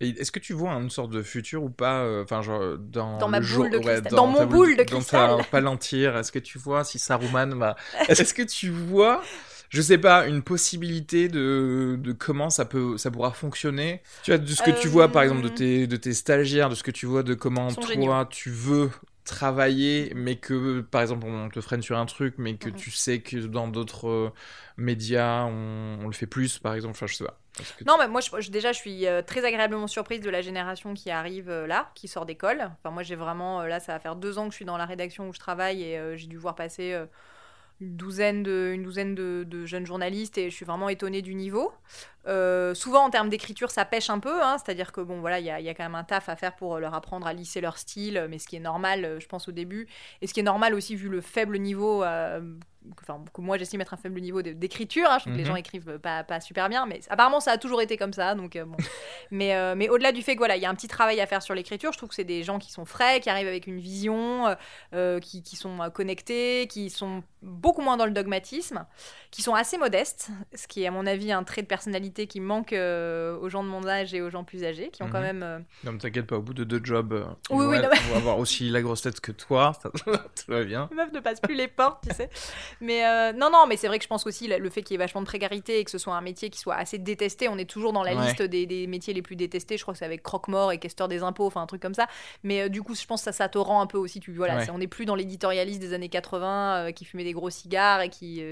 [0.00, 3.28] Est-ce que tu vois une sorte de futur ou pas euh, Enfin, genre dans Dans
[3.28, 4.12] ma le boule de cristal.
[4.14, 5.30] Dans mon boule de dans cristal.
[5.36, 6.16] ta palantir.
[6.16, 7.76] Est-ce que tu vois si Saruman va
[8.08, 9.30] Est-ce que tu vois
[9.68, 14.02] je sais pas, une possibilité de, de comment ça peut, ça pourra fonctionner?
[14.22, 16.68] Tu vois, de ce que tu vois, par exemple, de Euh, tes, de tes stagiaires,
[16.70, 18.30] de ce que tu vois, de comment toi, géniaux.
[18.30, 18.90] tu veux
[19.24, 22.70] travailler, mais que, par exemple, on te freine sur un truc, mais que Mhm.
[22.70, 24.30] tu sais que dans d'autres euh,
[24.76, 26.92] médias, on, on le fait plus, par exemple.
[26.96, 27.39] Enfin, je sais pas.
[27.86, 31.50] Non, mais moi, déjà, je suis euh, très agréablement surprise de la génération qui arrive
[31.50, 32.70] euh, là, qui sort d'école.
[32.78, 34.76] Enfin, moi, j'ai vraiment, euh, là, ça va faire deux ans que je suis dans
[34.76, 36.96] la rédaction où je travaille et j'ai dû voir passer
[37.80, 41.72] une douzaine de jeunes journalistes et je suis vraiment étonnée du niveau.
[42.26, 45.46] Euh, souvent en termes d'écriture, ça pêche un peu, hein, c'est-à-dire que bon, voilà, il
[45.46, 47.60] y a, y a, quand même un taf à faire pour leur apprendre à lisser
[47.60, 49.88] leur style, mais ce qui est normal, je pense au début,
[50.20, 52.04] et ce qui est normal aussi vu le faible niveau
[53.02, 55.08] enfin, que moi j'estime être un faible niveau d'écriture.
[55.10, 55.18] Hein.
[55.18, 55.58] Je trouve que les gens mhm.
[55.58, 58.34] écrivent pas, pas, super bien, mais apparemment ça a toujours été comme ça.
[58.34, 58.76] Donc, euh, bon.
[59.30, 61.26] mais euh, mais au-delà du fait que voilà, il y a un petit travail à
[61.26, 63.66] faire sur l'écriture, je trouve que c'est des gens qui sont frais, qui arrivent avec
[63.66, 64.54] une vision,
[64.94, 68.86] euh, qui, qui, sont connectés, qui sont beaucoup moins dans le dogmatisme,
[69.30, 72.40] qui sont assez modestes, ce qui est à mon avis un trait de personnalité qui
[72.40, 75.38] manque aux gens de mon âge et aux gens plus âgés, qui ont quand mhm.
[75.38, 75.64] même.
[75.84, 77.12] Non, mais t'inquiète pas, au bout de deux jobs,
[77.50, 79.90] oui, oui, on va avoir aussi la grosse tête que toi, ça,
[80.48, 80.88] va bien.
[80.94, 82.30] Meuf ne passe plus les portes, tu sais.
[82.80, 84.96] Mais euh, non, non, mais c'est vrai que je pense aussi le fait qu'il y
[84.96, 87.48] ait vachement de précarité et que ce soit un métier qui soit assez détesté.
[87.48, 89.76] On est toujours dans la liste des, métiers les plus détestés.
[89.76, 92.06] Je crois que c'est avec croque-mort et questeur des impôts, enfin un truc comme ça.
[92.42, 94.20] Mais euh, du coup, je pense que ça, ça te rend un peu aussi.
[94.20, 97.50] Tu, voilà, on n'est plus dans l'éditorialiste des années 80 euh, qui fumait des gros
[97.50, 98.42] cigares et qui,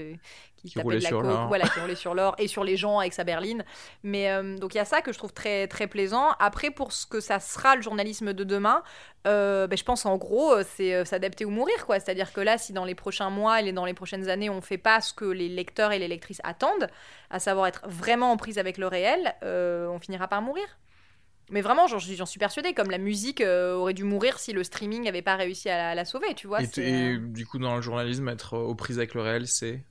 [0.61, 3.13] qui, tapait de la coke, voilà, qui roulait sur l'or et sur les gens avec
[3.13, 3.63] sa berline.
[4.03, 6.29] Mais donc il y a ça que je trouve très très plaisant.
[6.39, 8.83] Après pour ce que ça sera le journalisme de demain,
[9.25, 11.99] ben, je pense en gros c'est s'adapter ou mourir quoi.
[11.99, 14.77] C'est-à-dire que là si dans les prochains mois et dans les prochaines années on fait
[14.77, 16.89] pas ce que les lecteurs et les lectrices attendent,
[17.29, 20.65] à savoir être vraiment en prise avec le réel, euh, on finira par mourir.
[21.51, 25.03] Mais vraiment, j'en suis persuadée, comme la musique euh, aurait dû mourir si le streaming
[25.03, 26.61] n'avait pas réussi à la, sauver, tu vois.
[26.61, 29.83] Et, et, euh, du coup, dans le journalisme, être aux prises avec le réel, c'est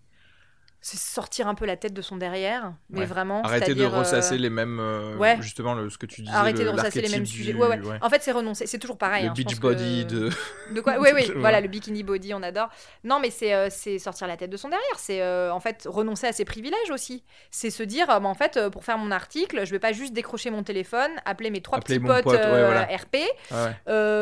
[0.81, 3.43] c'est sortir un peu la tête de son derrière, mais vraiment.
[3.43, 4.79] Arrêter de ressasser euh, les mêmes.
[4.79, 6.35] Euh, justement, le, ce que tu disais.
[6.35, 7.53] Arrêter de ressasser les mêmes sujets.
[7.53, 7.99] Ouais, ouais.
[8.01, 8.67] En fait, c'est renoncer.
[8.67, 9.25] C'est toujours pareil.
[9.25, 10.31] Le hein, beach body de.
[10.75, 10.99] De quoi?
[11.01, 12.69] Oui, oui, voilà, le bikini body, on adore.
[13.03, 14.99] Non, mais c'est euh, c'est sortir la tête de son derrière.
[14.99, 17.25] C'est en fait renoncer à ses privilèges aussi.
[17.51, 20.51] C'est se dire, bah, en fait, pour faire mon article, je vais pas juste décrocher
[20.51, 23.17] mon téléphone, appeler mes trois petits potes RP,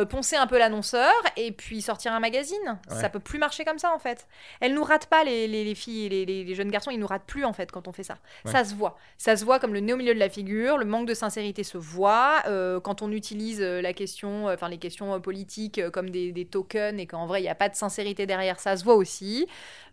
[0.09, 2.79] poncer un peu l'annonceur et puis sortir un magazine.
[2.89, 4.27] Ça peut plus marcher comme ça, en fait.
[4.61, 7.07] Elles nous ratent pas, les, les, les filles et les les jeunes garçons, ils nous
[7.07, 8.19] ratent plus en fait quand on fait ça.
[8.45, 8.99] Ça se voit.
[9.19, 11.65] Ça se voit comme le nez au milieu de la figure, le manque de sincérité
[11.65, 12.43] se voit.
[12.47, 17.01] Euh, quand on utilise euh, la question, euh, enfin les questions politiques comme des, tokens
[17.01, 19.47] et qu'en vrai il n'y a pas de sincérité derrière, ça se voit aussi.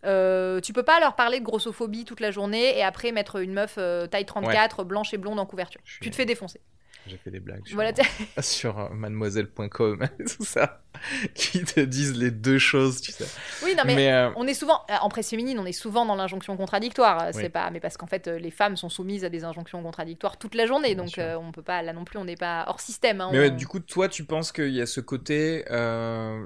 [0.03, 3.75] tu peux pas leur parler de grossophobie toute la journée et après mettre une meuf
[4.09, 5.81] taille 34, blanche et blonde en couverture.
[5.83, 6.59] Tu te fais défoncer.
[7.05, 7.91] J'ai fait des blagues sur, euh,
[8.41, 10.81] sur euh, mademoiselle.com et tout ça,
[11.35, 13.25] qui te disent les deux choses, tu sais.
[13.63, 16.55] Oui, non, mais, euh, on est souvent, en presse féminine, on est souvent dans l'injonction
[16.55, 17.29] contradictoire.
[17.33, 20.55] C'est pas, mais parce qu'en fait, les femmes sont soumises à des injonctions contradictoires toute
[20.55, 23.21] la journée, donc on peut pas, là non plus, on n'est pas hors système.
[23.21, 25.65] Hein, mais du coup, toi, tu penses qu'il y a ce côté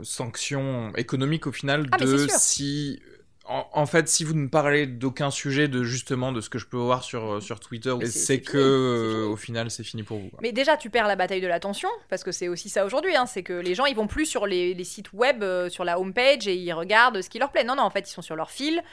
[0.03, 3.01] sanction économique au final ah, de si
[3.49, 6.77] en, fait, si vous ne parlez d'aucun sujet de justement de ce que je peux
[6.77, 10.29] voir sur, euh, sur Twitter, c'est que euh, au final c'est fini pour vous.
[10.41, 13.15] Mais déjà, tu perds la bataille de l'attention parce que c'est aussi ça aujourd'hui.
[13.15, 15.85] Hein, c'est que les gens ils vont plus sur les, les sites web, euh, sur
[15.85, 17.63] la homepage et ils regardent ce qui leur plaît.
[17.63, 18.83] Non, non, en fait ils sont sur leur fil,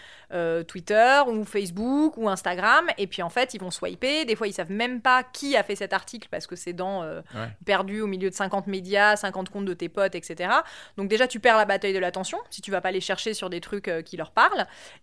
[0.66, 4.24] Twitter ou Facebook ou Instagram et puis en fait ils vont swiper.
[4.24, 7.04] Des fois ils savent même pas qui a fait cet article parce que c'est dans
[7.64, 10.50] perdu au milieu de 50 médias, 50 comptes de tes potes, etc.
[10.96, 13.48] Donc déjà tu perds la bataille de l'attention si tu vas pas les chercher sur
[13.48, 14.43] des trucs qui leur parlent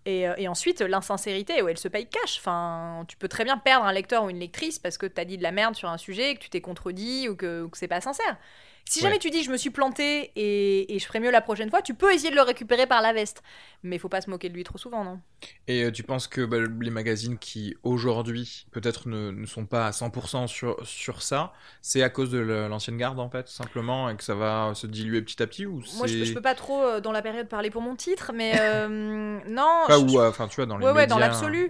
[0.07, 2.37] euh, et, ensuite, l'insincérité, où elle se paye cash.
[2.39, 5.25] Enfin, tu peux très bien perdre un lecteur ou une lectrice parce que tu as
[5.25, 7.77] dit de la merde sur un sujet, que tu t'es contredit ou que, ou que
[7.77, 8.37] c'est pas sincère.
[8.85, 11.81] Si jamais tu dis je me suis planté et, je ferai mieux la prochaine fois,
[11.81, 13.41] tu peux essayer de le récupérer par la veste.
[13.83, 15.19] Mais il faut pas se moquer de lui trop souvent, non?
[15.67, 19.91] Et euh, tu penses que bah, les magazines qui aujourd'hui peut-être ne, sont pas à
[19.91, 24.23] 100% sur, sur ça, c'est à cause de l'ancienne garde en fait, simplement, et que
[24.23, 27.01] ça va se diluer petit à petit ou Moi je, je, peux pas trop euh,
[27.01, 29.85] dans la période parler pour mon titre, mais euh, non.
[29.89, 31.69] ou enfin tu vois dans les ouais, médias, dans l'absolu.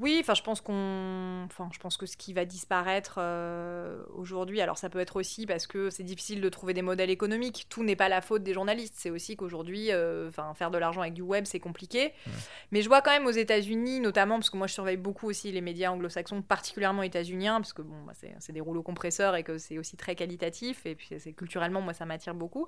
[0.00, 4.60] Oui, enfin, je pense qu'on, enfin, je pense que ce qui va disparaître euh, aujourd'hui,
[4.60, 7.66] alors ça peut être aussi parce que c'est difficile de trouver des modèles économiques.
[7.68, 8.94] Tout n'est pas la faute des journalistes.
[8.96, 12.12] C'est aussi qu'aujourd'hui, euh, enfin, faire de l'argent avec du web, c'est compliqué.
[12.72, 15.52] Mais je vois quand même aux États-Unis, notamment parce que moi je surveille beaucoup aussi
[15.52, 19.58] les médias anglo-saxons, particulièrement états-uniens, parce que bon, bah, c'est des rouleaux compresseurs et que
[19.58, 20.86] c'est aussi très qualitatif.
[20.86, 22.66] Et puis c'est culturellement, moi, ça m'attire beaucoup.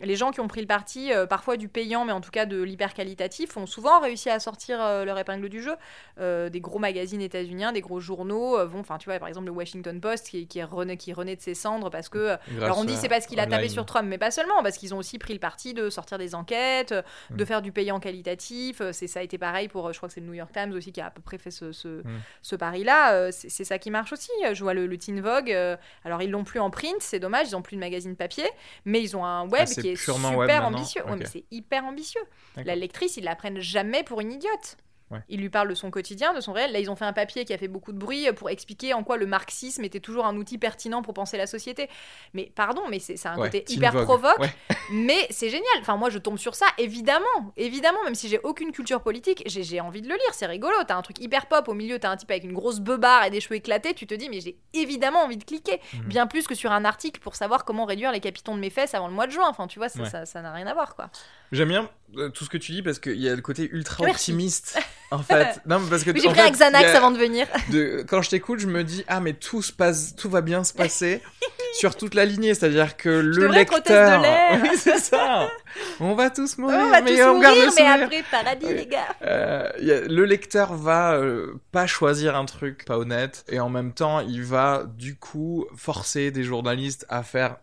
[0.00, 2.46] Les gens qui ont pris le parti, euh, parfois du payant, mais en tout cas
[2.46, 5.76] de l'hyper qualitatif, ont souvent réussi à sortir leur épingle du jeu.
[6.18, 9.52] des gros magazines états-uniens, des gros journaux euh, vont, enfin tu vois par exemple le
[9.52, 12.84] Washington Post qui, qui, renaît, qui renaît de ses cendres parce que, euh, alors on
[12.84, 15.18] dit c'est parce qu'il a tapé sur Trump, mais pas seulement, parce qu'ils ont aussi
[15.18, 17.46] pris le parti de sortir des enquêtes, euh, de mm.
[17.46, 20.26] faire du payant qualitatif, c'est ça a été pareil pour, je crois que c'est le
[20.26, 22.56] New York Times aussi qui a à peu près fait ce, ce, mm.
[22.58, 25.50] pari-là, c'est ça qui marche aussi, je vois le, Teen Vogue,
[26.04, 28.48] alors ils l'ont plus en print, c'est dommage, ils ont plus de magazine papier,
[28.84, 32.22] mais ils ont un web ah, qui est super ambitieux, mais c'est hyper ambitieux,
[32.56, 34.76] la lectrice ils la prennent jamais pour une idiote.
[35.10, 35.20] Ouais.
[35.28, 36.72] Il lui parle de son quotidien, de son réel.
[36.72, 39.04] Là, ils ont fait un papier qui a fait beaucoup de bruit pour expliquer en
[39.04, 41.88] quoi le marxisme était toujours un outil pertinent pour penser la société.
[42.32, 44.04] Mais pardon, mais c'est un Ouais, côté hyper Vogue.
[44.04, 44.38] provoque.
[44.38, 44.50] Ouais.
[44.92, 45.64] Mais c'est génial.
[45.80, 47.24] Enfin, moi, je tombe sur ça, évidemment.
[47.56, 50.34] Évidemment, même si j'ai aucune culture politique, j'ai envie de le lire.
[50.34, 50.74] C'est rigolo.
[50.86, 53.30] T'as un truc hyper pop au milieu, t'as un type avec une grosse beubare et
[53.30, 53.94] des cheveux éclatés.
[53.94, 55.80] Tu te dis, mais j'ai évidemment envie de cliquer.
[55.94, 56.02] Mhm.
[56.08, 58.94] Bien plus que sur un article pour savoir comment réduire les capitons de mes fesses
[58.94, 59.46] avant le mois de juin.
[59.48, 60.08] Enfin, tu vois, ça Ouais.
[60.10, 61.08] ça- ça n'a rien à voir, quoi.
[61.52, 62.03] J'aime bien euh,
[62.34, 64.30] tout ce que tu dis parce qu'il y a le côté ultra Merci.
[64.32, 64.78] optimiste.
[65.10, 67.46] En fait, non, mais parce que J'ai pris fait, Xanax a- avant de venir.
[67.70, 70.64] de- quand je t'écoute, je me dis ah mais tout se passe, tout va bien
[70.64, 71.22] se passer
[71.74, 75.48] sur toute la lignée, c'est-à-dire que le lecteur, de oui c'est ça,
[75.98, 78.66] on va tous mourir, on va mais tous on garde le mourir, mais après, paradis,
[78.68, 78.74] Oui.
[78.74, 79.08] les gars.
[79.22, 83.92] Euh, a- le lecteur va euh, pas choisir un truc pas honnête et en même
[83.92, 87.56] temps il va du coup forcer des journalistes à faire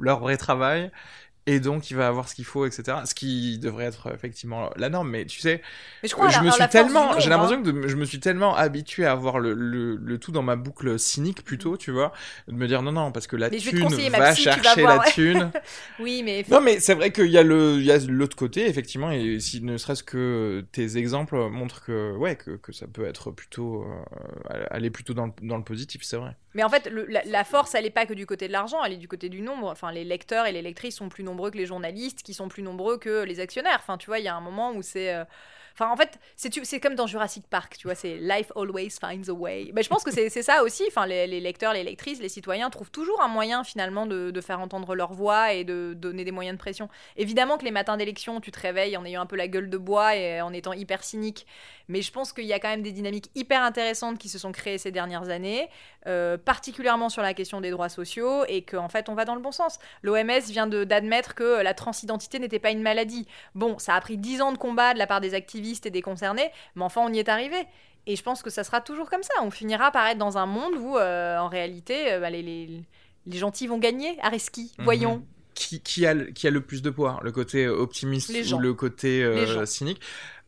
[0.00, 0.90] leur vrai travail
[1.46, 4.88] et donc il va avoir ce qu'il faut etc ce qui devrait être effectivement la
[4.88, 5.62] norme mais tu sais
[6.02, 7.30] Mais je crois à je la- me suis tellement j'ai hein.
[7.30, 10.42] l'impression que de- je me suis tellement habitué à avoir le, le, le tout dans
[10.42, 12.12] ma boucle cynique plutôt tu vois
[12.48, 15.50] de me dire non non parce que la Mais thune va psy, chercher la thune
[15.98, 18.66] Oui, mais non, mais c'est vrai qu'il y a le, il y a l'autre côté,
[18.66, 23.04] effectivement, et si ne serait-ce que tes exemples montrent que, ouais, que, que ça peut
[23.04, 23.84] être plutôt,
[24.50, 26.36] euh, aller plutôt dans le, dans le positif, c'est vrai.
[26.54, 28.94] Mais en fait, la, la force, elle n'est pas que du côté de l'argent, elle
[28.94, 29.68] est du côté du nombre.
[29.70, 32.62] Enfin, les lecteurs et les lectrices sont plus nombreux que les journalistes, qui sont plus
[32.62, 33.78] nombreux que les actionnaires.
[33.80, 35.14] Enfin, tu vois, il y a un moment où c'est.
[35.78, 39.32] Enfin, en fait, c'est comme dans Jurassic Park, tu vois, c'est Life always finds a
[39.32, 39.72] way.
[39.74, 40.84] Ben, je pense que c'est ça aussi.
[40.88, 44.94] Enfin, les, lecteurs, les lectrices, les citoyens trouvent toujours un moyen finalement de, faire entendre
[44.94, 46.88] leur voix et de donner des moyens de pression.
[47.16, 49.76] Évidemment que les matins d'élection, tu te réveilles en ayant un peu la gueule de
[49.76, 51.46] bois et en étant hyper cynique.
[51.88, 54.52] Mais je pense qu'il y a quand même des dynamiques hyper intéressantes qui se sont
[54.52, 55.68] créées ces dernières années,
[56.06, 59.40] euh, particulièrement sur la question des droits sociaux, et qu'en fait on va dans le
[59.40, 59.78] bon sens.
[60.02, 63.26] L'OMS vient d'admettre que la transidentité n'était pas une maladie.
[63.54, 66.02] Bon, ça a pris dix ans de combat de la part des activistes et des
[66.02, 67.56] concernés, mais enfin on y est arrivé.
[68.06, 69.34] Et je pense que ça sera toujours comme ça.
[69.42, 72.84] On finira par être dans un monde où, euh, en réalité, euh, bah, les, les-
[73.26, 74.16] les gentils vont gagner.
[74.22, 74.84] Areski, Mhm.
[74.84, 75.26] voyons.
[75.54, 78.74] Qui, qui a, le- qui a le plus de poids Le côté optimiste ou le
[78.74, 80.00] côté euh, cynique?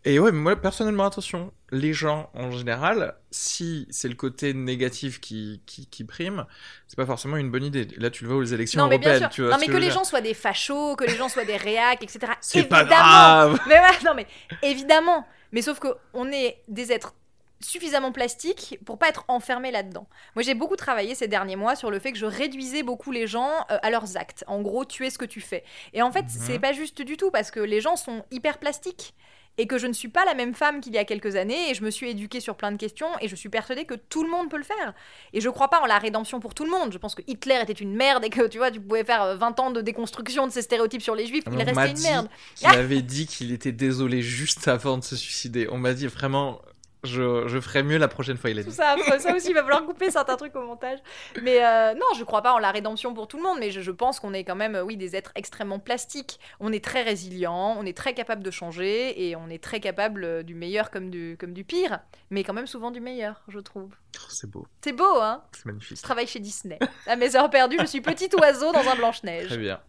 [0.04, 5.20] Et ouais, mais moi, personnellement, attention, les gens, en général, si c'est le côté négatif
[5.20, 6.46] qui, qui, qui prime,
[6.86, 7.86] c'est pas forcément une bonne idée.
[7.98, 9.34] Là, tu le vois aux élections Non, mais bien européennes, sûr.
[9.34, 11.56] tu vois non, mais que les gens soient des fachos, que les gens soient des
[11.56, 12.32] réacs, etc.
[12.40, 13.02] C'est pas Évidemment.
[13.02, 14.26] grave Mais ouais, non, mais
[14.62, 15.26] évidemment.
[15.52, 17.14] Mais sauf que on est des êtres
[17.60, 20.06] suffisamment plastiques pour pas être enfermés là-dedans.
[20.36, 23.26] Moi, j'ai beaucoup travaillé ces derniers mois sur le fait que je réduisais beaucoup les
[23.26, 24.44] gens euh, à leurs actes.
[24.46, 25.64] En gros, tu es ce que tu fais.
[25.92, 26.28] Et en fait, Mhm.
[26.28, 29.12] c'est pas juste du tout parce que les gens sont hyper plastiques.
[29.58, 31.74] Et que je ne suis pas la même femme qu'il y a quelques années, et
[31.74, 34.30] je me suis éduquée sur plein de questions, et je suis persuadée que tout le
[34.30, 34.94] monde peut le faire.
[35.32, 36.92] Et je crois pas en la rédemption pour tout le monde.
[36.92, 39.36] Je pense que Hitler était une merde, et que tu vois, tu pouvais faire euh,
[39.36, 42.28] 20 ans de déconstruction de ces stéréotypes sur les juifs, il m'a restait une merde.
[42.54, 45.68] qu'il avait dit qu'il était désolé juste avant de se suicider.
[45.70, 46.60] On m'a dit vraiment,
[47.04, 48.74] je, je ferai mieux la prochaine fois, il a Tout dit.
[48.76, 50.98] ça, ça aussi, il va falloir couper certains trucs au montage.
[51.42, 53.80] Mais euh, non, je crois pas en la rédemption pour tout le monde, mais je,
[53.80, 56.40] je pense qu'on est quand même, oui, des êtres extrêmement plastiques.
[56.60, 60.24] On est très résilients, on est très capable de changer, et on est très capable
[60.24, 63.58] euh, du meilleur comme du, comme du pire, mais quand même souvent du meilleur, je
[63.60, 63.90] trouve.
[64.16, 65.42] Oh, c'est beau, C'est beau, hein?
[65.52, 65.98] C'est magnifique.
[65.98, 66.78] Je travaille chez Disney.
[67.06, 69.46] À mes heures perdues, je suis petit oiseau dans un Blanche-Neige.
[69.48, 69.80] Très bien.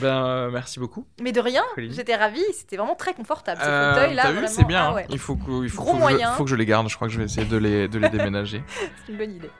[0.00, 1.06] ben, euh, merci beaucoup.
[1.20, 3.60] Mais de rien, j'étais ravie, c'était vraiment très confortable.
[3.62, 4.80] Ce Euh, fauteuil-là, T'as vu, vraiment, c'est bien.
[4.82, 4.94] ah hein.
[4.94, 6.25] ouais, Il faut il faut, Gros moyen.
[6.32, 6.88] Je, faut que je les garde.
[6.88, 8.62] Je crois que je vais essayer de les, de les déménager.
[9.06, 9.50] c'est une bonne idée.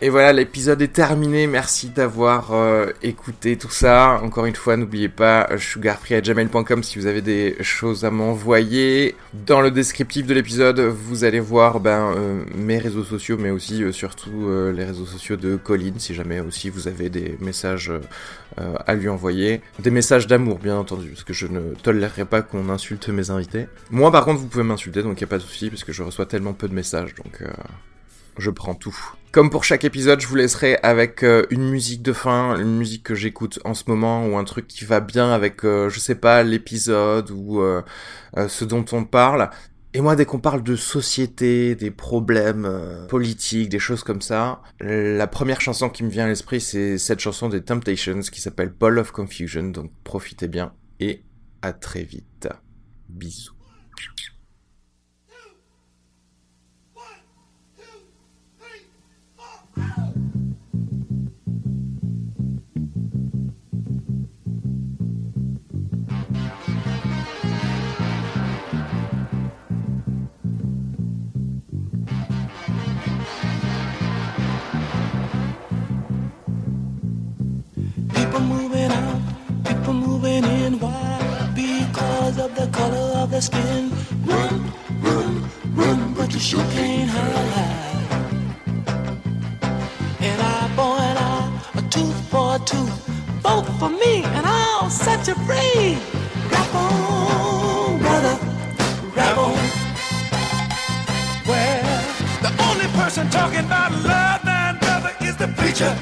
[0.00, 1.48] Et voilà, l'épisode est terminé.
[1.48, 4.20] Merci d'avoir euh, écouté tout ça.
[4.22, 9.16] Encore une fois, n'oubliez pas euh, sugarfree@gmail.com si vous avez des choses à m'envoyer.
[9.34, 13.82] Dans le descriptif de l'épisode, vous allez voir ben, euh, mes réseaux sociaux, mais aussi
[13.82, 17.90] euh, surtout euh, les réseaux sociaux de Colline, si jamais aussi vous avez des messages
[18.60, 19.60] euh, à lui envoyer.
[19.78, 23.66] Des messages d'amour, bien entendu, parce que je ne tolérerai pas qu'on insulte mes invités.
[23.90, 25.92] Moi, par contre, vous pouvez m'insulter, donc il n'y a pas de souci, parce que
[25.92, 27.42] je reçois tellement peu de messages, donc...
[27.42, 27.48] euh,
[28.40, 28.96] je prends tout.
[29.32, 33.02] Comme pour chaque épisode, je vous laisserai avec euh, une musique de fin, une musique
[33.02, 36.44] que j'écoute en ce moment, ou un truc qui va bien avec, je sais pas,
[36.44, 37.60] l'épisode ou
[38.36, 39.50] ce dont on parle.
[39.94, 44.60] Et moi, dès qu'on parle de société, des problèmes euh, politiques, des choses comme ça,
[44.80, 48.68] la première chanson qui me vient à l'esprit, c'est cette chanson des Temptations qui s'appelle
[48.68, 49.70] Ball of Confusion.
[49.70, 51.24] Donc profitez bien et
[51.62, 52.48] à très vite.
[53.08, 53.54] Bisous.
[83.32, 83.90] Of skin.
[84.24, 88.06] Run, run, run, but you sure can't hide.
[90.20, 93.06] An eye for an a tooth for a tooth.
[93.42, 95.98] Vote for me, and I'll set you free.
[96.50, 98.38] Rap on, brother,
[99.16, 99.54] rap on.
[101.46, 102.04] Well,
[102.42, 105.96] the only person talking about love, then, brother, is the preacher.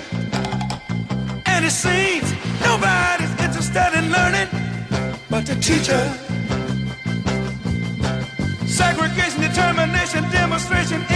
[1.46, 4.48] And it seems nobody's interested in learning
[5.28, 6.25] but the teacher.
[8.76, 11.15] Segregation, determination, demonstration,